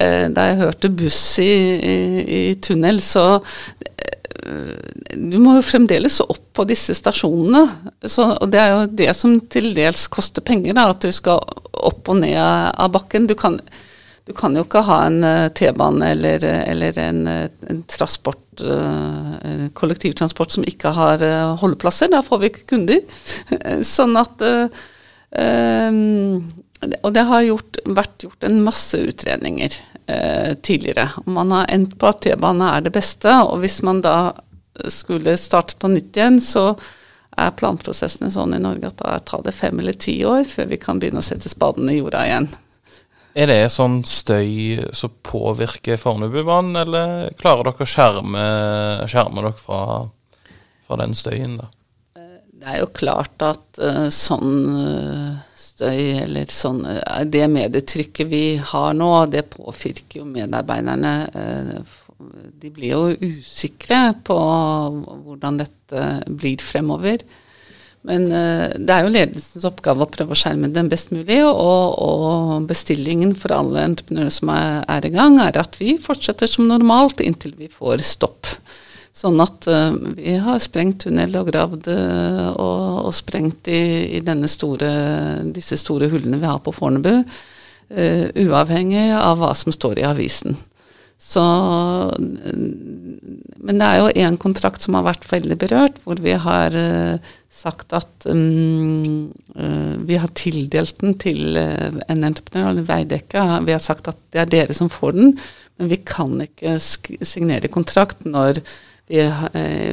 eh, 0.00 0.26
da 0.32 0.48
jeg 0.48 0.60
hørte 0.62 0.92
buss 0.96 1.20
i, 1.42 1.52
i, 1.76 1.96
i 2.24 2.42
tunnel, 2.64 3.00
så 3.04 3.42
eh, 3.68 4.78
du 5.12 5.36
må 5.42 5.58
jo 5.58 5.66
fremdeles 5.66 6.22
opp 6.24 6.46
på 6.56 6.64
disse 6.70 6.96
stasjonene. 6.96 7.66
Så, 8.08 8.30
og 8.38 8.48
det 8.54 8.62
er 8.62 8.72
jo 8.72 8.86
det 9.02 9.10
som 9.18 9.36
til 9.52 9.74
dels 9.76 10.06
koster 10.08 10.44
penger, 10.44 10.78
da, 10.78 10.88
at 10.94 11.04
du 11.04 11.12
skal 11.12 11.44
opp 11.74 12.08
og 12.08 12.22
ned 12.22 12.40
av 12.40 12.88
bakken. 12.96 13.28
Du 13.28 13.36
kan, 13.36 13.60
du 14.24 14.32
kan 14.32 14.56
jo 14.56 14.64
ikke 14.64 14.86
ha 14.88 15.02
en 15.10 15.20
uh, 15.20 15.52
T-bane 15.52 16.08
eller, 16.14 16.48
eller, 16.64 17.04
en, 17.04 17.22
en 17.28 17.84
transport, 17.90 18.40
kollektivtransport 19.74 20.54
som 20.54 20.64
ikke 20.64 20.92
har 20.94 21.24
holdeplasser. 21.60 22.12
Da 22.12 22.20
får 22.24 22.40
vi 22.40 22.52
ikke 22.52 22.68
kunder. 22.70 23.00
sånn 23.94 24.14
at 24.16 24.44
Og 27.02 27.12
det 27.14 27.24
har 27.28 27.46
gjort, 27.46 27.78
vært 27.84 28.26
gjort 28.26 28.46
en 28.46 28.62
masse 28.66 28.98
utredninger 28.98 29.80
tidligere. 30.60 31.06
Man 31.32 31.48
har 31.54 31.70
endt 31.72 31.94
på 31.96 32.10
at 32.10 32.18
T-bane 32.26 32.66
er 32.74 32.82
det 32.84 32.90
beste, 32.92 33.32
og 33.46 33.62
hvis 33.62 33.78
man 33.86 34.02
da 34.04 34.34
skulle 34.92 35.36
starte 35.40 35.78
på 35.80 35.88
nytt 35.88 36.18
igjen, 36.18 36.42
så 36.44 36.74
er 37.36 37.54
planprosessene 37.58 38.30
sånn 38.30 38.54
i 38.56 38.62
Norge 38.62 38.90
at 38.90 39.00
da 39.00 39.16
tar 39.26 39.42
det 39.46 39.54
fem 39.56 39.80
eller 39.80 39.96
ti 39.98 40.18
år 40.26 40.44
før 40.48 40.68
vi 40.70 40.78
kan 40.82 41.00
begynne 41.00 41.22
å 41.22 41.26
sette 41.26 41.50
spaden 41.50 41.90
i 41.90 41.98
jorda 41.98 42.24
igjen. 42.28 42.50
Er 43.34 43.50
det 43.50 43.72
sånn 43.74 44.02
støy 44.06 44.78
som 44.94 45.10
påvirker 45.26 45.98
Fornebubanen, 45.98 46.76
eller 46.84 47.32
klarer 47.40 47.66
dere 47.66 47.82
å 47.82 47.90
skjerme, 47.90 48.44
skjerme 49.10 49.42
dere 49.42 49.56
fra, 49.58 49.80
fra, 50.86 50.98
den 51.00 51.16
støyen? 51.18 51.56
da? 51.58 51.66
Det 52.14 52.70
er 52.70 52.78
jo 52.84 52.92
klart 52.94 53.42
at 53.42 53.82
uh, 53.82 54.06
sånn 54.14 54.54
uh, 54.78 55.42
støy, 55.74 56.00
eller 56.24 56.50
sånn 56.54 56.82
uh, 56.86 57.20
Det 57.26 57.44
medietrykket 57.50 58.30
vi 58.30 58.44
har 58.72 58.96
nå, 58.96 59.12
det 59.32 59.46
påvirker 59.52 60.22
jo 60.22 60.30
medarbeiderne. 60.30 61.14
de 62.62 62.70
blir 62.70 62.94
jo 62.94 63.32
usikre 63.34 64.14
på 64.24 64.36
hvordan 65.24 65.58
dette 65.60 66.04
blir 66.28 66.62
fremover. 66.62 67.24
Men 68.04 68.26
uh, 68.28 68.68
det 68.76 68.92
er 68.92 69.06
jo 69.06 69.12
ledelsens 69.12 69.64
oppgave 69.64 70.04
å 70.04 70.12
prøve 70.12 70.36
å 70.36 70.38
skjerme 70.38 70.68
dem 70.72 70.90
best 70.92 71.12
mulig. 71.14 71.40
Og, 71.48 71.98
og 72.04 72.68
bestillingen 72.68 73.32
for 73.38 73.56
alle 73.56 73.86
entreprenører 73.88 74.34
som 74.34 74.52
er, 74.52 74.82
er, 74.92 75.08
i 75.08 75.14
gang, 75.14 75.40
er 75.40 75.60
at 75.60 75.78
vi 75.80 75.96
fortsetter 76.00 76.50
som 76.50 76.68
normalt 76.68 77.24
inntil 77.24 77.56
vi 77.58 77.70
får 77.72 78.04
stopp. 78.04 78.52
Sånn 79.14 79.38
at 79.42 79.68
uh, 79.70 79.94
vi 80.18 80.36
har 80.42 80.62
sprengt 80.62 81.04
tunnel 81.04 81.36
og 81.38 81.50
gravd 81.52 81.88
uh, 81.92 82.48
og, 82.50 83.04
og, 83.06 83.12
sprengt 83.14 83.70
i, 83.70 84.18
i 84.18 84.48
store, 84.50 84.92
disse 85.54 85.78
store 85.78 86.10
hullene 86.10 86.40
vi 86.42 86.50
har 86.50 86.62
på 86.64 86.74
Fornebu. 86.74 87.24
uavhengig 87.94 89.10
av 89.12 89.38
hva 89.38 89.52
som 89.54 89.70
står 89.70 90.00
i 90.00 90.06
avisen. 90.08 90.56
Så, 91.24 91.42
men 93.64 93.78
det 93.80 93.86
er 93.86 94.00
jo 94.00 94.12
én 94.26 94.36
kontrakt 94.40 94.82
som 94.84 94.96
har 94.98 95.06
vært 95.06 95.24
veldig 95.30 95.56
berørt, 95.62 96.00
hvor 96.04 96.18
vi 96.20 96.34
har 96.36 96.74
uh, 96.74 97.30
sagt 97.48 97.94
at 97.96 98.26
um, 98.28 99.30
uh, 99.54 99.94
Vi 100.04 100.18
har 100.20 100.34
tildelt 100.36 100.98
den 101.00 101.14
til 101.22 101.56
uh, 101.56 101.94
en 102.10 102.26
entreprenør, 102.26 102.74
eller 102.74 102.88
Veidekke. 102.90 103.44
Vi 103.64 103.76
har 103.76 103.82
sagt 103.82 104.10
at 104.10 104.18
det 104.34 104.42
er 104.42 104.50
dere 104.52 104.76
som 104.76 104.90
får 104.92 105.14
den, 105.16 105.38
men 105.78 105.92
vi 105.94 106.02
kan 106.02 106.34
ikke 106.44 106.76
signere 106.82 107.72
kontrakt 107.72 108.26
når 108.26 108.60
vi, 109.06 109.20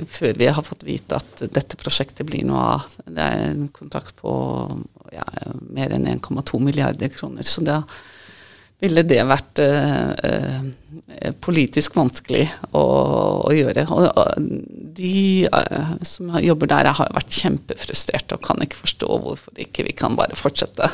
før 0.08 0.38
vi 0.40 0.48
har 0.48 0.64
fått 0.64 0.86
vite 0.88 1.18
at 1.20 1.44
dette 1.52 1.80
prosjektet 1.80 2.28
blir 2.30 2.46
noe 2.48 2.64
av. 2.78 2.96
Det 3.04 3.26
er 3.26 3.46
en 3.50 3.68
kontrakt 3.76 4.16
på 4.22 4.32
ja, 5.12 5.26
mer 5.68 5.92
enn 5.98 6.08
1,2 6.14 6.62
milliarder 6.64 7.12
kroner. 7.12 7.44
så 7.44 7.64
er 7.66 7.82
ville 8.82 9.04
det 9.06 9.22
vært 9.30 9.62
eh, 9.62 10.62
politisk 11.44 11.98
vanskelig 12.00 12.48
å, 12.74 12.84
å 13.46 13.54
gjøre. 13.54 13.86
Og, 13.94 14.08
og 14.10 14.48
de 14.98 15.48
uh, 15.54 15.94
som 16.08 16.34
jobber 16.42 16.72
der, 16.72 16.90
har 16.98 17.14
vært 17.16 17.38
kjempefrustrerte 17.44 18.38
og 18.38 18.46
kan 18.46 18.62
ikke 18.66 18.82
forstå 18.82 19.20
hvorfor 19.26 19.62
ikke 19.62 19.86
vi 19.88 19.96
kan 19.98 20.18
bare 20.18 20.38
fortsette. 20.40 20.90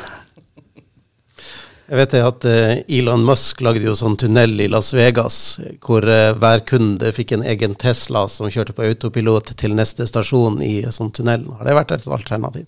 Jeg 1.87 1.99
vet 2.01 2.15
at 2.19 2.45
Elon 2.91 3.21
Musk 3.23 3.61
lagde 3.63 3.85
jo 3.87 3.93
sånn 3.95 4.17
tunnel 4.19 4.57
i 4.59 4.67
Las 4.67 4.89
Vegas, 4.91 5.37
hvor 5.79 6.03
hver 6.03 6.63
kunde 6.67 7.13
fikk 7.15 7.31
en 7.37 7.45
egen 7.47 7.77
Tesla 7.79 8.25
som 8.27 8.51
kjørte 8.51 8.75
på 8.75 8.89
autopilot 8.89 9.53
til 9.55 9.71
neste 9.77 10.03
stasjon 10.09 10.59
i 10.65 10.81
sånn 10.91 11.13
tunnel. 11.15 11.47
Har 11.55 11.69
det 11.69 11.77
vært 11.79 11.95
et 11.95 12.09
alternativ? 12.11 12.67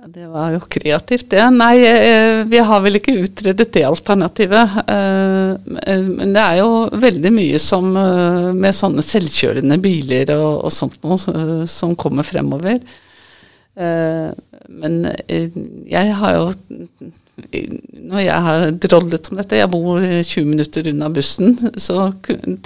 Ja, 0.00 0.06
Det 0.08 0.26
var 0.26 0.52
jo 0.54 0.60
kreativt, 0.64 1.28
det. 1.28 1.42
Nei, 1.52 1.74
eh, 1.84 2.44
vi 2.48 2.58
har 2.58 2.80
vel 2.80 2.96
ikke 2.96 3.18
utredet 3.20 3.68
det 3.72 3.82
alternativet. 3.84 4.78
Eh, 4.88 6.00
men 6.06 6.32
det 6.32 6.40
er 6.40 6.56
jo 6.62 6.88
veldig 7.02 7.32
mye 7.36 7.58
som 7.60 7.90
eh, 8.00 8.48
med 8.56 8.76
sånne 8.76 9.04
selvkjørende 9.04 9.76
biler 9.76 10.32
og, 10.38 10.64
og 10.64 10.72
sånt 10.72 10.96
noe 11.04 11.66
som 11.68 11.92
kommer 12.00 12.24
fremover. 12.24 12.80
Men 13.80 14.94
jeg 15.88 16.16
har 16.20 16.32
jo 16.34 16.48
Når 18.10 18.22
jeg 18.22 18.44
har 18.46 18.66
drollet 18.84 19.30
om 19.30 19.40
dette, 19.40 19.58
jeg 19.58 19.70
bor 19.72 20.00
20 20.02 20.46
minutter 20.48 20.90
unna 20.92 21.10
bussen, 21.14 21.58
så 21.80 22.10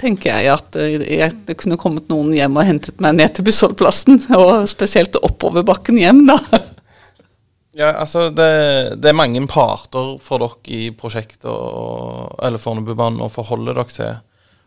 tenker 0.01 0.31
jeg 0.31 0.53
at 0.53 0.79
jeg, 0.79 1.33
det 1.47 1.57
kunne 1.61 1.79
kommet 1.81 2.09
noen 2.11 2.33
hjem 2.35 2.57
og 2.57 2.67
hentet 2.67 3.01
meg 3.03 3.17
ned 3.19 3.35
til 3.35 3.47
bussholdeplassen. 3.47 4.23
Og 4.41 4.69
spesielt 4.71 5.17
oppoverbakken 5.21 5.99
hjem, 6.01 6.25
da. 6.29 6.39
Ja, 7.75 7.89
altså 7.99 8.29
det, 8.31 8.51
det, 9.03 9.09
er 9.11 9.17
mange 9.17 9.41
parter 9.51 10.15
for 10.23 10.39
dere 10.39 10.71
i 10.71 10.93
prosjektet, 10.95 11.43
eller 11.45 12.61
Fornebubanen, 12.61 13.19
å 13.19 13.31
forholde 13.31 13.73
dere 13.75 13.91
til. 13.91 14.13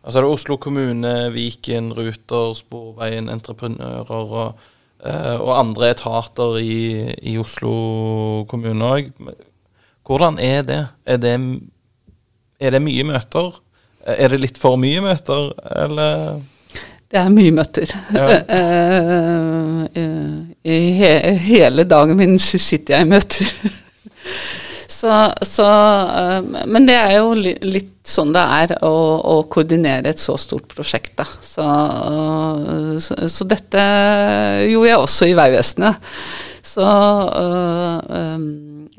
Altså 0.05 0.21
det 0.21 0.29
er 0.29 0.35
Oslo 0.35 0.59
kommune, 0.61 1.12
Viken, 1.33 1.90
Ruter, 1.97 2.53
Sporveien, 2.57 3.31
entreprenører 3.33 4.35
og, 4.42 4.61
eh, 5.01 5.37
og 5.40 5.55
andre 5.57 5.90
etater 5.94 6.61
i, 6.61 6.79
i 7.33 7.38
Oslo 7.40 8.44
kommune 8.51 8.92
òg. 8.92 9.11
Hvordan 10.09 10.38
er 10.40 10.62
det? 10.64 10.87
Er, 11.05 11.18
det? 11.21 11.35
er 12.61 12.71
det 12.73 12.81
mye 12.81 13.05
møter? 13.05 13.59
Er 14.09 14.33
det 14.33 14.38
litt 14.40 14.61
for 14.61 14.79
mye 14.81 15.03
møter, 15.05 15.51
eller? 15.83 16.38
Det 17.09 17.18
er 17.21 17.29
mye 17.33 17.53
møter. 17.53 17.92
Ja. 18.16 18.25
I 20.68 20.79
he 20.97 21.12
hele 21.44 21.85
dagen 21.88 22.16
min 22.16 22.38
sitter 22.40 22.97
jeg 22.97 23.05
i 23.05 23.11
møter. 23.11 23.53
så, 24.99 25.12
så, 25.44 25.68
eh, 26.23 26.64
men 26.64 26.88
det 26.88 26.97
er 26.97 27.14
jo 27.18 27.37
litt 27.37 28.09
sånn 28.09 28.33
det 28.33 28.47
er 28.62 28.75
å, 28.85 28.94
å 29.21 29.37
koordinere 29.53 30.14
et 30.14 30.21
så 30.25 30.38
stort 30.40 30.73
prosjekt. 30.73 31.18
Da. 31.21 31.29
Så, 31.44 31.68
så, 33.05 33.21
så 33.29 33.49
dette 33.49 33.85
gjorde 34.73 34.88
jeg 34.88 35.05
også 35.05 35.29
i 35.29 35.37
Vegvesenet. 35.37 36.09
Så 36.68 36.85
øh, 36.85 38.49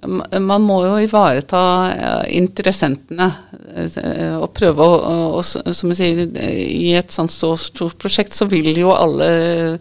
man 0.07 0.63
må 0.63 0.77
jo 0.85 0.97
ivareta 1.03 1.61
interessentene 2.31 3.27
eh, 3.75 4.35
og 4.37 4.53
prøve 4.55 4.85
å, 4.85 4.99
og, 5.39 5.41
Som 5.43 5.91
jeg 5.91 5.97
sier, 5.99 6.21
i 6.39 6.93
et 6.95 7.11
sånt 7.11 7.33
stort 7.33 7.97
prosjekt 7.99 8.35
så 8.35 8.47
vil 8.47 8.71
jo 8.79 8.93
alle 8.95 9.79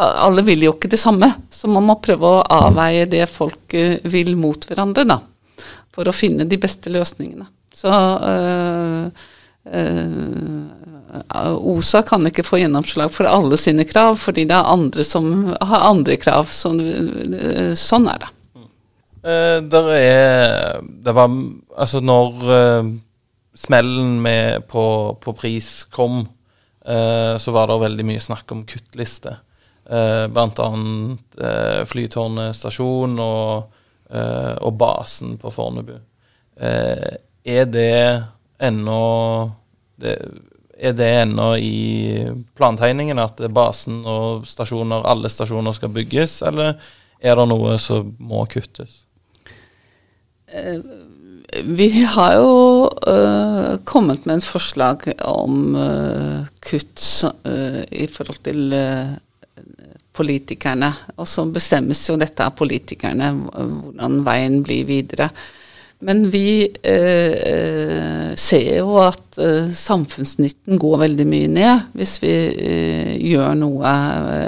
alle 0.00 0.42
vil 0.46 0.62
jo 0.64 0.74
ikke 0.76 0.90
det 0.92 1.00
samme, 1.00 1.28
så 1.50 1.68
man 1.68 1.84
må 1.88 1.98
prøve 2.02 2.28
å 2.28 2.44
avveie 2.68 3.08
det 3.10 3.26
folk 3.30 3.74
eh, 3.76 3.98
vil 4.08 4.36
mot 4.38 4.64
hverandre, 4.68 5.04
da. 5.04 5.18
For 5.90 6.08
å 6.08 6.14
finne 6.14 6.46
de 6.48 6.58
beste 6.60 6.92
løsningene. 6.92 7.48
Så 7.74 7.90
øh, 7.90 9.10
øh, 9.74 10.60
OSA 11.74 12.04
kan 12.06 12.26
ikke 12.28 12.46
få 12.46 12.60
gjennomslag 12.62 13.12
for 13.12 13.28
alle 13.28 13.58
sine 13.60 13.84
krav, 13.88 14.16
fordi 14.22 14.46
det 14.48 14.56
er 14.56 14.72
andre 14.72 15.04
som 15.06 15.50
har 15.50 15.88
andre 15.90 16.16
krav. 16.22 16.52
Så, 16.54 16.72
øh, 16.78 17.74
sånn 17.78 18.08
er 18.12 18.22
det. 18.22 18.30
Uh, 19.20 19.60
der 19.68 19.88
er 19.92 20.80
Det 20.80 21.12
var 21.12 21.28
Altså, 21.76 22.00
når 22.00 22.28
uh, 22.40 22.92
smellen 23.54 24.20
med 24.22 24.64
på, 24.68 25.18
på, 25.20 25.32
pris 25.32 25.84
kom, 25.92 26.20
uh, 26.88 27.36
så 27.36 27.52
var 27.52 27.68
det 27.68 27.80
veldig 27.82 28.06
mye 28.06 28.20
snakk 28.20 28.52
om 28.52 28.64
kuttliste. 28.64 29.36
Blant 30.30 30.60
annet 30.62 31.38
Flytårnet 31.90 32.54
stasjon 32.54 33.16
og, 33.18 33.72
og, 34.06 34.76
basen 34.78 35.32
på 35.40 35.50
Fornebu. 35.50 35.96
er 36.54 37.64
det 37.66 38.22
ennå 38.62 39.00
det, 39.98 40.14
Er 40.78 40.92
det 40.92 41.10
ennå 41.24 41.56
i 41.56 42.30
plantegningen 42.54 43.18
at 43.18 43.42
basen 43.50 44.04
og 44.06 44.46
stasjoner, 44.46 45.02
alle 45.02 45.28
stasjoner 45.28 45.74
skal 45.74 45.90
bygges, 45.90 46.42
eller 46.46 46.78
er 47.18 47.34
det 47.34 47.48
noe 47.50 47.74
som 47.82 48.14
må 48.20 48.46
kuttes? 48.46 49.09
Eh, 50.52 50.80
Vi 51.66 51.88
har 52.06 52.36
jo 52.38 52.86
uh, 52.86 53.74
kommet 53.84 54.22
med 54.22 54.36
en 54.36 54.44
forslag 54.44 55.02
om 55.26 55.74
uh, 55.74 56.46
kutt 56.62 57.02
uh, 57.42 57.82
i 57.90 58.06
forhold 58.06 58.38
til 58.46 58.76
politikerne. 60.14 60.92
Og 61.16 61.26
så 61.26 61.42
bestemmes 61.50 62.04
jo 62.06 62.14
dette 62.20 62.46
av 62.46 62.54
politikerne, 62.54 63.32
hvordan 63.50 64.22
veien 64.26 64.60
blir 64.62 64.86
videre. 64.86 65.26
Men 66.00 66.22
vi 66.32 66.64
eh, 66.64 68.30
ser 68.40 68.68
jo 68.78 68.94
at 69.02 69.36
eh, 69.36 69.68
samfunnsnytten 69.76 70.80
går 70.80 71.02
veldig 71.02 71.26
mye 71.28 71.50
ned 71.52 71.90
hvis 71.98 72.14
vi 72.22 72.30
eh, 72.32 73.10
gjør 73.20 73.58
noe 73.60 73.92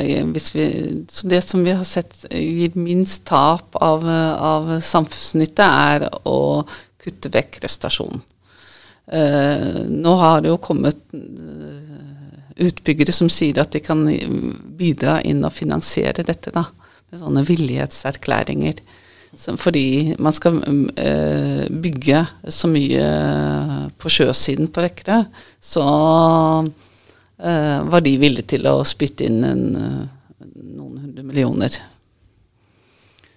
eh, 0.01 0.23
hvis 0.33 0.49
vi, 0.55 0.67
Så 1.13 1.29
det 1.29 1.43
som 1.45 1.61
vi 1.67 1.75
har 1.77 1.85
sett 1.85 2.25
gir 2.31 2.73
minst 2.81 3.27
tap 3.29 3.77
av, 3.77 4.07
av 4.09 4.73
samfunnsnytte, 4.81 5.67
er 5.67 6.07
å 6.25 6.65
kutte 7.03 7.29
vekk 7.35 7.61
restasjonen. 7.67 8.25
Eh, 9.13 9.83
nå 9.93 10.17
har 10.23 10.41
det 10.41 10.55
jo 10.55 10.61
kommet 10.63 11.05
eh, 11.13 12.65
utbyggere 12.65 13.13
som 13.13 13.29
sier 13.33 13.61
at 13.61 13.77
de 13.77 13.85
kan 13.85 14.07
bidra 14.79 15.19
inn 15.21 15.45
og 15.45 15.53
finansiere 15.53 16.25
dette, 16.25 16.55
da, 16.55 16.65
med 17.13 17.21
sånne 17.21 17.45
villighetserklæringer 17.45 18.81
fordi 19.33 20.15
man 20.21 20.35
skal 20.37 20.59
uh, 20.61 21.65
bygge 21.69 22.25
så 22.53 22.69
mye 22.69 23.05
på 23.97 24.11
sjøsiden 24.13 24.69
på 24.69 24.83
Vekre, 24.85 25.23
så 25.61 25.85
uh, 26.67 27.79
var 27.89 28.05
de 28.05 28.19
villige 28.21 28.51
til 28.53 28.69
å 28.69 28.83
spytte 28.85 29.25
inn 29.25 29.41
en, 29.49 29.65
uh, 29.73 30.43
noen 30.77 30.99
hundre 31.07 31.25
millioner. 31.25 31.79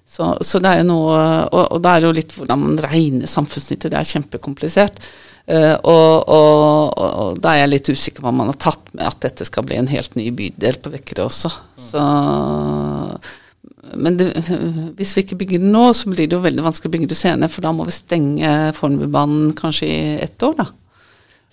Så, 0.05 0.33
så, 0.43 0.59
det 0.63 0.73
er 0.73 0.81
jo 0.83 0.89
noe 0.89 1.15
og, 1.47 1.63
og, 1.63 1.79
det 1.83 1.93
er 1.93 2.03
jo 2.05 2.11
litt 2.15 2.35
hvordan 2.35 2.61
man 2.61 2.83
regner 2.83 3.31
samfunnsnytte. 3.31 3.89
Det 3.91 3.97
er 3.99 4.11
kjempekomplisert. 4.11 4.99
Og, 5.45 6.13
og, 6.31 6.93
og, 6.95 7.39
da 7.41 7.51
er 7.51 7.59
jeg 7.63 7.71
litt 7.71 7.89
usikker 7.91 8.23
på 8.23 8.29
om 8.31 8.39
man 8.39 8.49
har 8.53 8.59
tatt 8.63 8.93
med 8.95 9.03
at 9.05 9.19
dette 9.25 9.45
skal 9.45 9.65
bli 9.67 9.75
en 9.77 9.89
helt 9.91 10.15
ny 10.17 10.29
bydel 10.33 10.79
på 10.81 10.93
Vekkerø 10.93 11.25
også. 11.25 11.51
Så 11.89 12.05
men 13.93 14.17
det, 14.19 14.31
hvis 14.97 15.13
vi 15.15 15.25
ikke 15.25 15.39
bygger 15.41 15.61
det 15.63 15.73
nå, 15.73 15.83
så 15.97 16.11
blir 16.11 16.29
det 16.29 16.37
jo 16.37 16.45
veldig 16.45 16.65
vanskelig 16.65 16.91
å 16.91 16.95
bygge 16.95 17.11
det 17.11 17.19
senere, 17.19 17.51
for 17.51 17.65
da 17.65 17.73
må 17.75 17.85
vi 17.87 17.95
stenge 17.95 18.55
Fornebubanen 18.77 19.53
kanskje 19.57 19.91
i 19.91 20.01
ett 20.25 20.45
år, 20.45 20.57
da. 20.63 20.71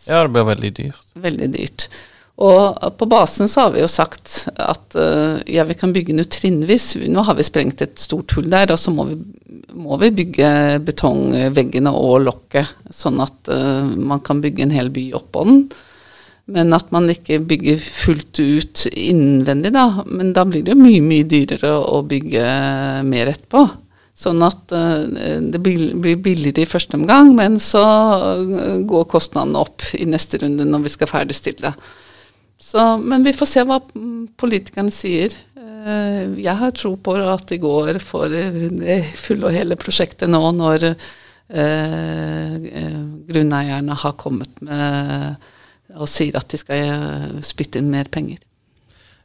Ja, 0.08 0.22
det 0.24 0.32
blir 0.34 0.48
veldig 0.48 0.72
dyrt. 0.78 1.04
Veldig 1.22 1.52
dyrt. 1.54 1.86
Og 2.42 2.80
på 2.98 3.06
basen 3.06 3.50
så 3.50 3.66
har 3.66 3.74
vi 3.74 3.82
jo 3.82 3.90
sagt 3.90 4.48
at 4.56 4.96
uh, 4.98 5.38
ja, 5.46 5.66
vi 5.68 5.76
kan 5.78 5.92
bygge 5.94 6.16
noe 6.16 6.26
trinnvis. 6.26 6.94
Nå 7.12 7.22
har 7.28 7.36
vi 7.38 7.46
sprengt 7.46 7.84
et 7.84 8.00
stort 8.02 8.32
hull 8.34 8.48
der, 8.50 8.72
og 8.72 8.80
så 8.80 8.90
må 8.94 9.04
vi, 9.12 9.18
må 9.78 9.98
vi 10.00 10.10
bygge 10.22 10.50
betongveggene 10.88 11.92
og 11.92 12.24
lokket, 12.24 12.72
sånn 12.90 13.20
at 13.22 13.52
uh, 13.52 13.84
man 13.94 14.24
kan 14.24 14.42
bygge 14.42 14.66
en 14.66 14.74
hel 14.74 14.90
by 14.94 15.10
oppå 15.20 15.46
den 15.48 15.64
men 16.52 16.74
at 16.76 16.90
man 16.92 17.08
ikke 17.12 17.40
bygger 17.48 17.80
fullt 17.82 18.40
ut 18.40 18.86
innvendig, 18.92 19.72
da. 19.74 19.86
Men 20.08 20.32
da 20.36 20.44
blir 20.48 20.64
det 20.64 20.74
jo 20.74 20.80
mye, 20.82 21.00
mye 21.04 21.26
dyrere 21.28 21.72
å 21.80 22.02
bygge 22.08 22.44
mer 23.08 23.30
etterpå. 23.32 23.62
Sånn 24.22 24.44
at 24.44 24.72
uh, 24.76 25.08
det 25.40 25.60
blir 25.62 26.18
billigere 26.20 26.66
i 26.66 26.68
første 26.68 26.98
omgang, 26.98 27.32
men 27.38 27.56
så 27.62 27.82
går 28.88 29.08
kostnadene 29.10 29.62
opp 29.62 29.86
i 29.96 30.04
neste 30.08 30.42
runde 30.42 30.66
når 30.68 30.80
vi 30.84 30.92
skal 30.92 31.10
ferdigstille. 31.10 31.72
Så, 32.62 32.82
men 33.02 33.24
vi 33.26 33.32
får 33.34 33.48
se 33.50 33.64
hva 33.66 33.80
politikerne 34.38 34.92
sier. 34.94 35.34
Uh, 35.56 36.36
jeg 36.36 36.56
har 36.60 36.76
tro 36.76 36.92
på 37.00 37.16
at 37.24 37.48
de 37.50 37.58
går 37.62 37.98
for 38.04 38.28
det 38.30 39.00
fulle 39.18 39.48
og 39.48 39.56
hele 39.56 39.80
prosjektet 39.80 40.30
nå 40.30 40.44
når 40.60 40.92
grunneierne 43.28 43.94
har 44.00 44.14
kommet 44.16 44.62
med 44.64 45.34
og 45.96 46.10
sier 46.10 46.36
at 46.38 46.48
de 46.52 46.60
skal 46.60 46.88
eh, 46.88 47.38
spytte 47.46 47.80
inn 47.80 47.90
mer 47.92 48.10
penger. 48.12 48.42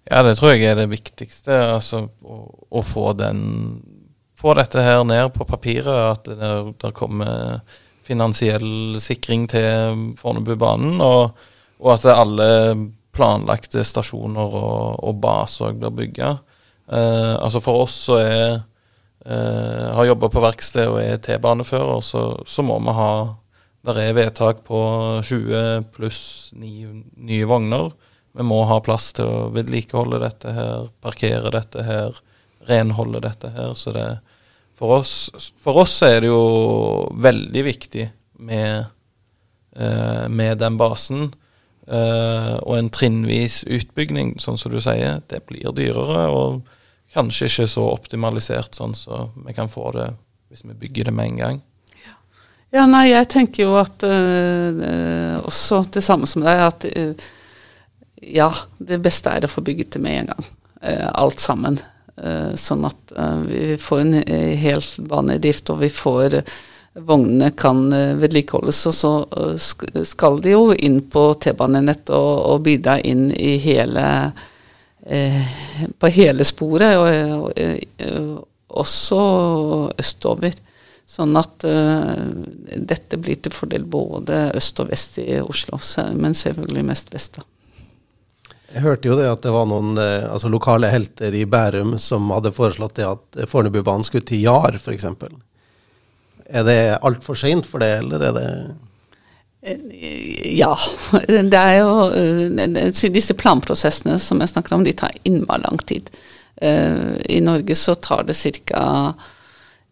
Ja, 0.08 0.21
det 0.23 0.38
tror 0.39 0.53
jeg 0.53 0.63
er 0.69 0.77
det 0.80 0.88
viktigste. 0.91 1.56
Altså 1.75 2.08
å, 2.23 2.41
å 2.69 2.84
få 2.86 3.12
den 3.19 3.45
Få 4.38 4.51
dette 4.53 4.84
her 4.86 4.99
ned 5.01 5.32
på 5.34 5.47
papiret. 5.49 5.88
At 5.89 6.27
det 6.30 6.49
der 6.77 6.91
kommer 6.93 7.63
finansiell 8.06 8.99
sikring 9.01 9.47
til 9.49 10.13
Fornebubanen. 10.19 11.01
Og, 11.01 11.39
og 11.82 11.89
at 11.95 12.06
alle 12.12 12.45
planlagte 13.17 13.82
stasjoner 13.82 14.58
og, 14.62 14.99
og 15.10 15.17
baser 15.23 15.73
blir 15.73 15.95
bygga. 16.03 16.36
Eh, 16.88 17.34
altså 17.34 17.63
for 17.65 17.88
oss 17.88 17.97
som 18.08 18.21
eh, 18.21 19.88
har 19.97 20.08
jobba 20.08 20.30
på 20.32 20.43
verksted 20.45 20.88
og 20.88 21.01
er 21.01 21.17
T-banefører, 21.17 22.06
så, 22.06 22.27
så 22.45 22.63
må 22.63 22.77
vi 22.86 22.95
ha 22.95 23.12
det 23.95 24.04
er 24.10 24.17
vedtak 24.17 24.63
på 24.67 24.80
20 25.23 25.88
pluss 25.95 26.21
nye 26.58 27.47
vogner. 27.47 27.91
Vi 28.38 28.45
må 28.45 28.60
ha 28.69 28.80
plass 28.84 29.13
til 29.17 29.30
å 29.30 29.47
vedlikeholde 29.56 30.19
dette 30.21 30.52
her, 30.54 30.89
parkere 31.02 31.52
dette 31.54 31.86
her, 31.88 32.19
renholde 32.67 33.21
dette 33.23 33.50
her. 33.56 33.71
Så 33.80 33.93
det, 33.95 34.06
for, 34.78 35.00
oss, 35.00 35.30
for 35.58 35.82
oss 35.86 35.95
er 36.06 36.21
det 36.21 36.30
jo 36.30 37.08
veldig 37.17 37.63
viktig 37.65 38.10
med, 38.45 38.91
eh, 39.76 40.26
med 40.30 40.60
den 40.62 40.78
basen. 40.78 41.32
Eh, 41.88 42.54
og 42.60 42.76
en 42.76 42.91
trinnvis 42.93 43.62
utbygging, 43.63 44.36
sånn 44.43 44.60
som 44.60 44.73
du 44.76 44.82
sier, 44.84 45.21
det 45.32 45.45
blir 45.47 45.71
dyrere. 45.73 46.28
Og 46.30 46.62
kanskje 47.15 47.47
ikke 47.50 47.69
så 47.71 47.88
optimalisert 47.93 48.78
sånn 48.78 48.95
som 48.97 49.32
så 49.32 49.47
vi 49.47 49.56
kan 49.58 49.71
få 49.71 49.89
det 49.95 50.12
hvis 50.52 50.63
vi 50.67 50.78
bygger 50.86 51.10
det 51.10 51.15
med 51.15 51.32
en 51.32 51.41
gang. 51.41 51.58
Ja, 52.75 52.84
nei, 52.84 53.13
jeg 53.13 53.30
tenker 53.32 53.63
jo 53.63 53.75
at 53.80 54.03
øh, 54.03 55.38
også 55.47 55.86
det 55.95 56.03
samme 56.03 56.27
som 56.27 56.43
deg, 56.43 56.63
at 56.65 56.86
øh, 56.89 57.27
ja, 58.27 58.49
det 58.77 58.99
beste 59.03 59.32
er 59.32 59.47
å 59.47 59.51
få 59.51 59.63
bygget 59.63 59.95
det 59.95 60.01
med 60.03 60.19
en 60.19 60.32
gang. 60.34 60.49
Øh, 60.84 61.06
alt 61.13 61.43
sammen. 61.43 61.80
sånn 62.58 62.82
at 62.88 63.12
vi 63.45 63.75
får 63.77 63.99
en 64.01 64.13
hel 64.58 64.82
banedrift, 65.06 65.69
og 65.69 65.84
vi 65.84 65.89
får 65.93 66.39
vognene 67.06 67.51
kan 67.53 67.91
vedlikeholdes. 68.17 68.80
Og 68.89 68.95
så 68.97 69.12
skal 70.01 70.39
de 70.41 70.56
jo 70.56 70.73
inn 70.73 70.97
på 71.13 71.27
T-banenett 71.38 72.10
og, 72.10 72.32
og, 72.41 72.63
bidra 72.65 72.95
inn 73.06 73.27
i 73.38 73.60
hele 73.62 74.08
På 76.01 76.10
hele 76.10 76.49
sporet, 76.49 76.97
og 76.97 77.53
også 78.82 79.21
østover. 80.01 80.58
Sånn 81.07 81.37
at 81.39 81.63
uh, 81.63 82.25
dette 82.75 83.15
blir 83.21 83.39
til 83.39 83.53
fordel 83.55 83.85
både 83.87 84.49
øst 84.59 84.81
og 84.83 84.89
vest 84.91 85.21
i 85.23 85.37
Oslo, 85.39 85.79
men 86.19 86.35
selvfølgelig 86.35 86.83
mest 86.89 87.13
vest. 87.13 87.39
da. 87.39 87.47
Jeg 88.73 88.83
hørte 88.83 89.07
jo 89.07 89.15
det 89.15 89.27
at 89.31 89.45
det 89.45 89.53
var 89.55 89.67
noen 89.69 89.95
eh, 90.01 90.25
altså 90.27 90.49
lokale 90.51 90.89
helter 90.91 91.33
i 91.33 91.45
Bærum 91.47 91.95
som 92.03 92.27
hadde 92.35 92.51
foreslått 92.55 92.97
det 92.99 93.05
at 93.07 93.37
Fornebubanen 93.47 94.03
skulle 94.03 94.27
til 94.27 94.43
Jar, 94.43 94.75
f.eks. 94.75 95.05
Er 96.47 96.67
det 96.67 96.81
altfor 96.99 97.39
seint 97.39 97.67
for 97.67 97.83
det, 97.83 97.93
eller 98.01 98.25
er 98.27 98.35
det 98.35 98.49
eh, 99.63 100.51
ja. 100.59 100.73
Det 101.53 101.61
er 101.61 101.79
jo 101.79 102.91
Disse 103.15 103.37
planprosessene 103.39 104.19
som 104.19 104.43
jeg 104.43 104.51
snakker 104.51 104.75
om, 104.75 104.83
de 104.83 104.95
tar 104.99 105.15
innmari 105.23 105.63
lang 105.63 105.79
tid. 105.87 106.11
I 106.59 107.39
Norge 107.45 107.75
så 107.77 107.93
tar 108.01 108.23
det 108.27 108.35
ca. 108.65 108.83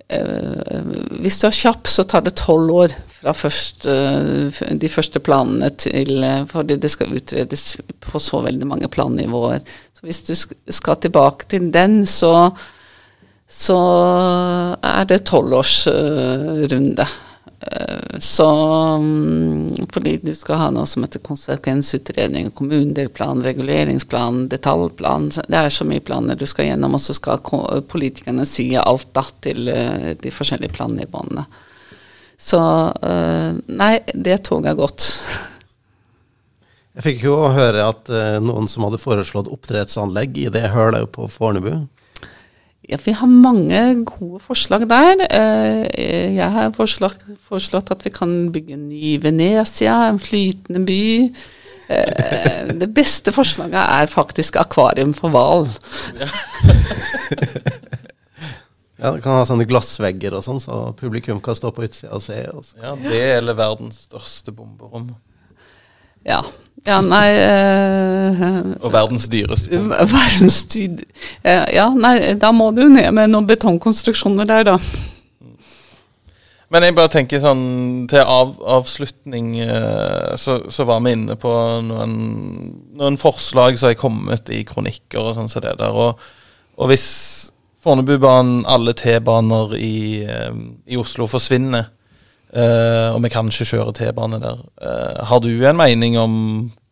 Uh, 0.05 0.85
hvis 1.23 1.39
du 1.41 1.47
er 1.47 1.55
kjapp, 1.55 1.89
så 1.89 2.03
tar 2.05 2.21
det 2.27 2.35
tolv 2.37 2.69
år 2.77 2.91
fra 3.09 3.33
først, 3.33 3.87
uh, 3.89 4.59
de 4.77 4.89
første 4.91 5.17
planene 5.23 5.71
til 5.81 6.19
uh, 6.21 6.43
Fordi 6.45 6.77
det 6.77 6.91
skal 6.93 7.15
utredes 7.17 7.63
på 8.05 8.21
så 8.21 8.43
veldig 8.45 8.67
mange 8.69 8.89
plannivåer. 8.91 9.65
Så 9.97 10.05
hvis 10.05 10.21
du 10.27 10.35
skal 10.37 10.99
tilbake 11.01 11.49
til 11.49 11.71
den, 11.73 12.03
så, 12.05 12.51
så 13.49 13.79
er 14.83 15.09
det 15.09 15.23
tolvårsrunde. 15.25 17.07
Eh, 17.09 17.21
så 18.19 18.49
mm, 18.97 19.87
fordi 19.93 20.17
du 20.17 20.33
skal 20.35 20.59
ha 20.59 20.67
noe 20.73 20.87
som 20.87 21.05
heter 21.05 21.23
konsekvensutredning, 21.25 22.51
kommunedelplan, 22.51 23.43
reguleringsplan, 23.43 24.45
detaljplan. 24.51 25.31
Det 25.47 25.57
er 25.57 25.73
så 25.73 25.87
mye 25.87 26.03
planer 26.03 26.37
du 26.37 26.45
skal 26.49 26.69
gjennom, 26.69 26.97
og 26.97 27.01
så 27.01 27.15
skal 27.17 27.41
politikerne 27.89 28.45
si 28.49 28.67
alt 28.79 29.07
da 29.15 29.25
til 29.45 29.71
eh, 29.71 30.13
de 30.21 30.33
forskjellige 30.33 30.75
plannivåene. 30.75 31.47
Så 32.37 32.61
eh, 33.01 33.51
nei, 33.81 33.93
det 34.13 34.41
toget 34.45 34.73
er 34.73 34.79
gått. 34.79 35.09
Jeg 36.95 37.07
fikk 37.09 37.25
jo 37.25 37.39
høre 37.51 37.89
at 37.91 38.07
noen 38.39 38.69
som 38.71 38.85
hadde 38.85 39.01
foreslått 39.01 39.49
oppdrettsanlegg 39.51 40.37
i 40.45 40.51
det 40.53 40.69
hølet 40.71 41.09
på 41.11 41.27
Fornebu. 41.27 41.87
Ja, 42.85 42.99
vi 43.01 43.15
har 43.17 43.27
mange 43.27 43.81
gode 44.05 44.39
forslag 44.45 44.85
der. 44.89 45.25
Eh, 45.25 46.35
jeg 46.35 46.49
har 46.53 46.73
forslag, 46.75 47.17
foreslått 47.47 47.89
at 47.93 48.05
vi 48.05 48.11
kan 48.13 48.33
bygge 48.53 48.75
en 48.77 48.89
ny 48.91 49.15
Venezia, 49.23 50.03
en 50.09 50.21
flytende 50.21 50.83
by. 50.85 51.05
Eh, 51.89 52.73
det 52.77 52.89
beste 52.93 53.33
forslaget 53.33 53.79
er 53.81 54.11
faktisk 54.11 54.59
akvarium 54.61 55.13
for 55.17 55.33
hval. 55.33 55.69
Ja, 58.95 59.09
du 59.11 59.19
kan 59.19 59.35
ha 59.35 59.41
sånne 59.43 59.65
glassvegger 59.67 60.37
og 60.37 60.43
sånn, 60.45 60.61
så 60.63 60.75
publikum 60.95 61.41
kan 61.43 61.57
stå 61.57 61.67
på 61.75 61.83
utsida 61.83 62.13
og 62.15 62.21
se. 62.23 62.37
Og 62.55 62.63
så. 62.63 62.77
Ja, 62.79 62.93
det 62.95 63.23
eller 63.41 63.57
verdens 63.57 64.05
største 64.07 64.53
bomberom. 64.55 65.09
Ja. 66.25 66.43
Ja, 66.85 66.99
nei 67.01 67.31
eh, 67.33 68.43
Og 68.85 68.91
verdens 68.93 69.25
dyreste. 69.33 69.79
Verdens 70.15 70.59
dyre... 70.69 71.07
eh, 71.41 71.63
Ja, 71.73 71.87
nei, 71.97 72.35
da 72.37 72.51
må 72.53 72.69
du 72.77 72.83
ned 72.91 73.09
med 73.17 73.31
noen 73.33 73.47
betongkonstruksjoner 73.49 74.45
der, 74.49 74.67
da. 74.69 74.75
Men 76.73 76.85
jeg 76.85 76.95
bare 76.97 77.11
tenker 77.13 77.41
sånn 77.41 77.63
til 78.09 78.21
av, 78.25 78.55
avslutning 78.77 79.51
eh, 79.63 80.33
så, 80.37 80.59
så 80.73 80.85
var 80.89 81.01
vi 81.05 81.13
inne 81.15 81.37
på 81.39 81.51
noen, 81.85 82.15
noen 82.97 83.17
forslag 83.21 83.77
som 83.79 83.91
er 83.91 83.99
kommet 83.99 84.49
i 84.53 84.63
kronikker 84.67 85.21
og 85.21 85.35
sånn 85.37 85.49
som 85.49 85.65
det 85.65 85.75
der. 85.81 85.93
Og, 85.93 86.21
og 86.77 86.89
hvis 86.91 87.05
Fornebubanen, 87.85 88.63
alle 88.65 88.95
T-baner 88.97 89.75
i, 89.77 90.25
eh, 90.25 90.53
i 90.89 90.97
Oslo 90.97 91.27
forsvinner, 91.29 91.91
og 92.55 93.19
vi 93.23 93.31
kan 93.33 93.49
ikke 93.51 93.67
kjøre 93.67 93.93
T-bane 93.97 94.39
der, 94.39 94.61
eh, 94.79 95.23
har 95.27 95.41
du 95.43 95.49
en 95.51 95.79
mening 95.79 96.15
om 96.19 96.35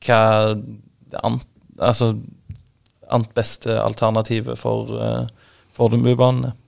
hva 0.04 0.24
ant, 1.24 1.46
altså, 1.80 2.14
annet 3.14 3.32
beste 3.38 3.78
alternativet 3.80 4.60
for 4.60 4.92
uh, 4.92 5.24
Fornebubanen 5.78 6.50
er? 6.50 6.60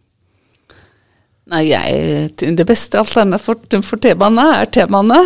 Nei, 1.51 1.61
jeg, 1.69 2.31
det 2.39 2.65
beste 2.65 2.97
alternativet 3.01 3.45
for, 3.45 3.83
for 3.85 4.01
T-bane 4.01 4.47
er 4.61 4.71
T-bane. 4.73 5.19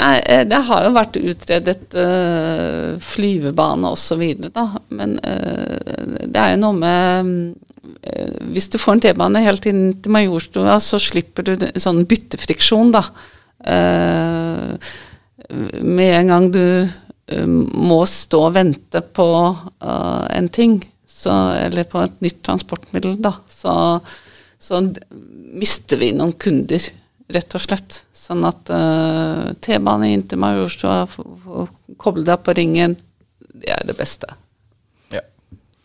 Nei, 0.00 0.14
eh, 0.24 0.46
det 0.48 0.62
har 0.68 0.86
jo 0.86 0.94
vært 0.94 1.18
utredet 1.20 1.96
uh, 1.98 2.94
flyvebane 3.02 3.90
osv., 3.92 4.22
da. 4.46 4.64
Men 4.96 5.18
uh, 5.20 6.22
det 6.24 6.38
er 6.40 6.54
jo 6.54 6.62
noe 6.62 6.78
med 6.78 7.28
uh, 7.28 7.71
Hvis 8.52 8.68
du 8.70 8.78
får 8.78 8.96
en 8.96 9.02
T-bane 9.02 9.42
helt 9.42 9.66
inn 9.66 9.84
til 10.02 10.14
Majorstua, 10.14 10.76
så 10.82 11.00
slipper 11.02 11.46
du 11.46 11.66
sånn 11.82 12.04
byttefriksjon, 12.08 12.92
da. 12.94 13.02
Uh, 13.62 14.74
med 15.82 16.16
en 16.16 16.30
gang 16.30 16.48
du 16.54 16.64
uh, 16.86 17.46
må 17.46 18.00
stå 18.08 18.44
og 18.48 18.56
vente 18.56 19.02
på 19.14 19.28
en 19.82 20.48
ting, 20.54 20.78
så, 21.06 21.34
eller 21.58 21.86
på 21.90 22.00
et 22.02 22.22
nytt 22.24 22.40
transportmiddel, 22.46 23.16
da, 23.22 23.34
så, 23.50 23.74
så 24.62 24.80
mister 25.58 26.00
vi 26.00 26.12
noen 26.16 26.34
kunder, 26.38 26.86
rett 27.32 27.58
og 27.58 27.62
slett. 27.62 28.02
Sånn 28.22 28.44
at 28.46 28.70
T-bane 29.62 30.12
inn 30.14 30.26
til 30.30 30.42
Majorstua, 30.42 31.06
koble 31.98 32.26
deg 32.26 32.46
på 32.46 32.54
ringen, 32.58 32.96
det 33.52 33.74
er 33.74 33.86
det 33.86 33.98
beste. 33.98 34.30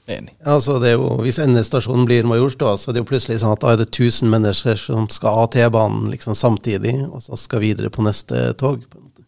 Ja, 0.08 0.14
enig. 0.16 0.34
Ja, 0.39 0.55
altså 0.55 0.78
det 0.80 0.93
er 0.93 0.95
jo, 0.95 1.10
Hvis 1.22 1.39
endestasjonen 1.43 2.08
blir 2.08 2.28
Majorstua, 2.28 2.78
så 2.80 2.89
er 2.89 2.97
det 2.97 3.03
jo 3.03 3.10
plutselig 3.12 3.41
sånn 3.41 3.53
at 3.58 3.64
da 3.64 3.74
er 3.74 3.82
det 3.82 3.89
1000 3.91 4.32
mennesker 4.32 4.80
som 4.80 5.08
skal 5.12 5.43
av 5.43 5.51
T-banen 5.55 6.10
liksom 6.14 6.36
samtidig, 6.38 6.95
og 7.12 7.22
så 7.26 7.39
skal 7.39 7.64
videre 7.66 7.91
på 7.93 8.05
neste 8.05 8.53
tog. 8.60 8.84
på 8.88 8.99
en 8.99 9.08
måte. 9.10 9.26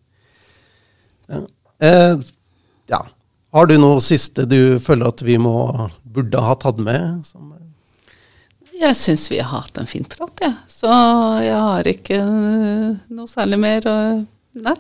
Ja. 1.30 1.42
Eh, 1.88 2.16
ja. 2.90 3.04
Har 3.52 3.68
du 3.68 3.78
noe 3.82 4.02
siste 4.02 4.46
du 4.46 4.80
føler 4.80 5.10
at 5.10 5.24
vi 5.26 5.38
må, 5.42 5.90
burde 6.04 6.42
ha 6.44 6.56
tatt 6.60 6.80
med? 6.80 7.26
Som, 7.26 7.56
Jeg 8.80 8.96
syns 8.96 9.28
vi 9.32 9.42
har 9.42 9.52
hatt 9.52 9.78
en 9.82 9.90
fin 9.90 10.06
prat, 10.08 10.36
jeg. 10.40 10.56
Så 10.72 10.92
jeg 11.44 11.58
har 11.60 11.88
ikke 11.92 12.20
uh, 12.24 12.94
noe 13.12 13.28
særlig 13.28 13.60
mer 13.60 13.90
å 13.90 13.98
Nei. 14.60 14.74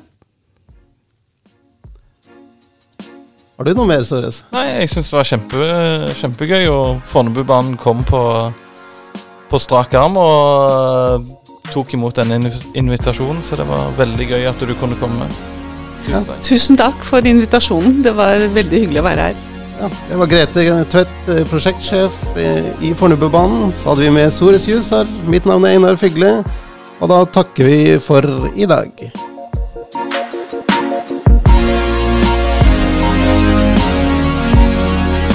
Har 3.60 3.68
du 3.68 3.74
noe 3.76 3.90
mer, 3.90 4.06
Sores? 4.08 4.38
Nei, 4.56 4.64
jeg 4.80 4.88
syns 4.94 5.10
det 5.12 5.18
var 5.18 5.28
kjempe, 5.28 5.66
kjempegøy, 6.16 6.70
og 6.72 7.02
Fornebubanen 7.12 7.76
kom 7.82 8.06
på, 8.08 8.22
på 9.52 9.60
strak 9.60 9.98
arm 10.00 10.16
og 10.22 10.70
eh, 11.20 11.58
tok 11.74 11.92
imot 11.98 12.22
denne 12.22 12.40
invitasjonen, 12.80 13.42
så 13.44 13.60
det 13.60 13.68
var 13.68 13.92
veldig 14.00 14.30
gøy 14.30 14.48
at 14.48 14.64
du 14.64 14.72
kunne 14.80 14.96
komme. 15.02 15.28
Ja. 16.08 16.22
Tusen 16.24 16.30
takk. 16.30 16.48
Tusen 16.48 16.80
takk 16.80 17.04
for 17.04 17.28
invitasjonen. 17.28 18.00
Det 18.06 18.16
var 18.16 18.40
veldig 18.56 18.84
hyggelig 18.86 19.04
å 19.04 19.08
være 19.10 19.28
her. 19.28 19.44
Ja, 19.80 19.90
det 20.08 20.20
var 20.22 20.32
Grete 20.32 20.66
Tvedt, 20.96 21.20
eh, 21.28 21.44
prosjektsjef 21.52 22.16
eh, 22.40 22.72
i 22.88 22.94
Fornebubanen. 22.96 23.74
Så 23.76 23.92
hadde 23.92 24.08
vi 24.08 24.14
med 24.22 24.32
Sores 24.32 24.70
Jus 24.72 24.94
her. 24.96 25.10
Mitt 25.28 25.48
navn 25.50 25.68
er 25.68 25.76
Einar 25.76 26.00
Fygle. 26.00 26.38
Og 27.00 27.12
da 27.12 27.26
takker 27.28 27.68
vi 27.68 27.82
for 28.04 28.24
i 28.56 28.68
dag. 28.72 29.04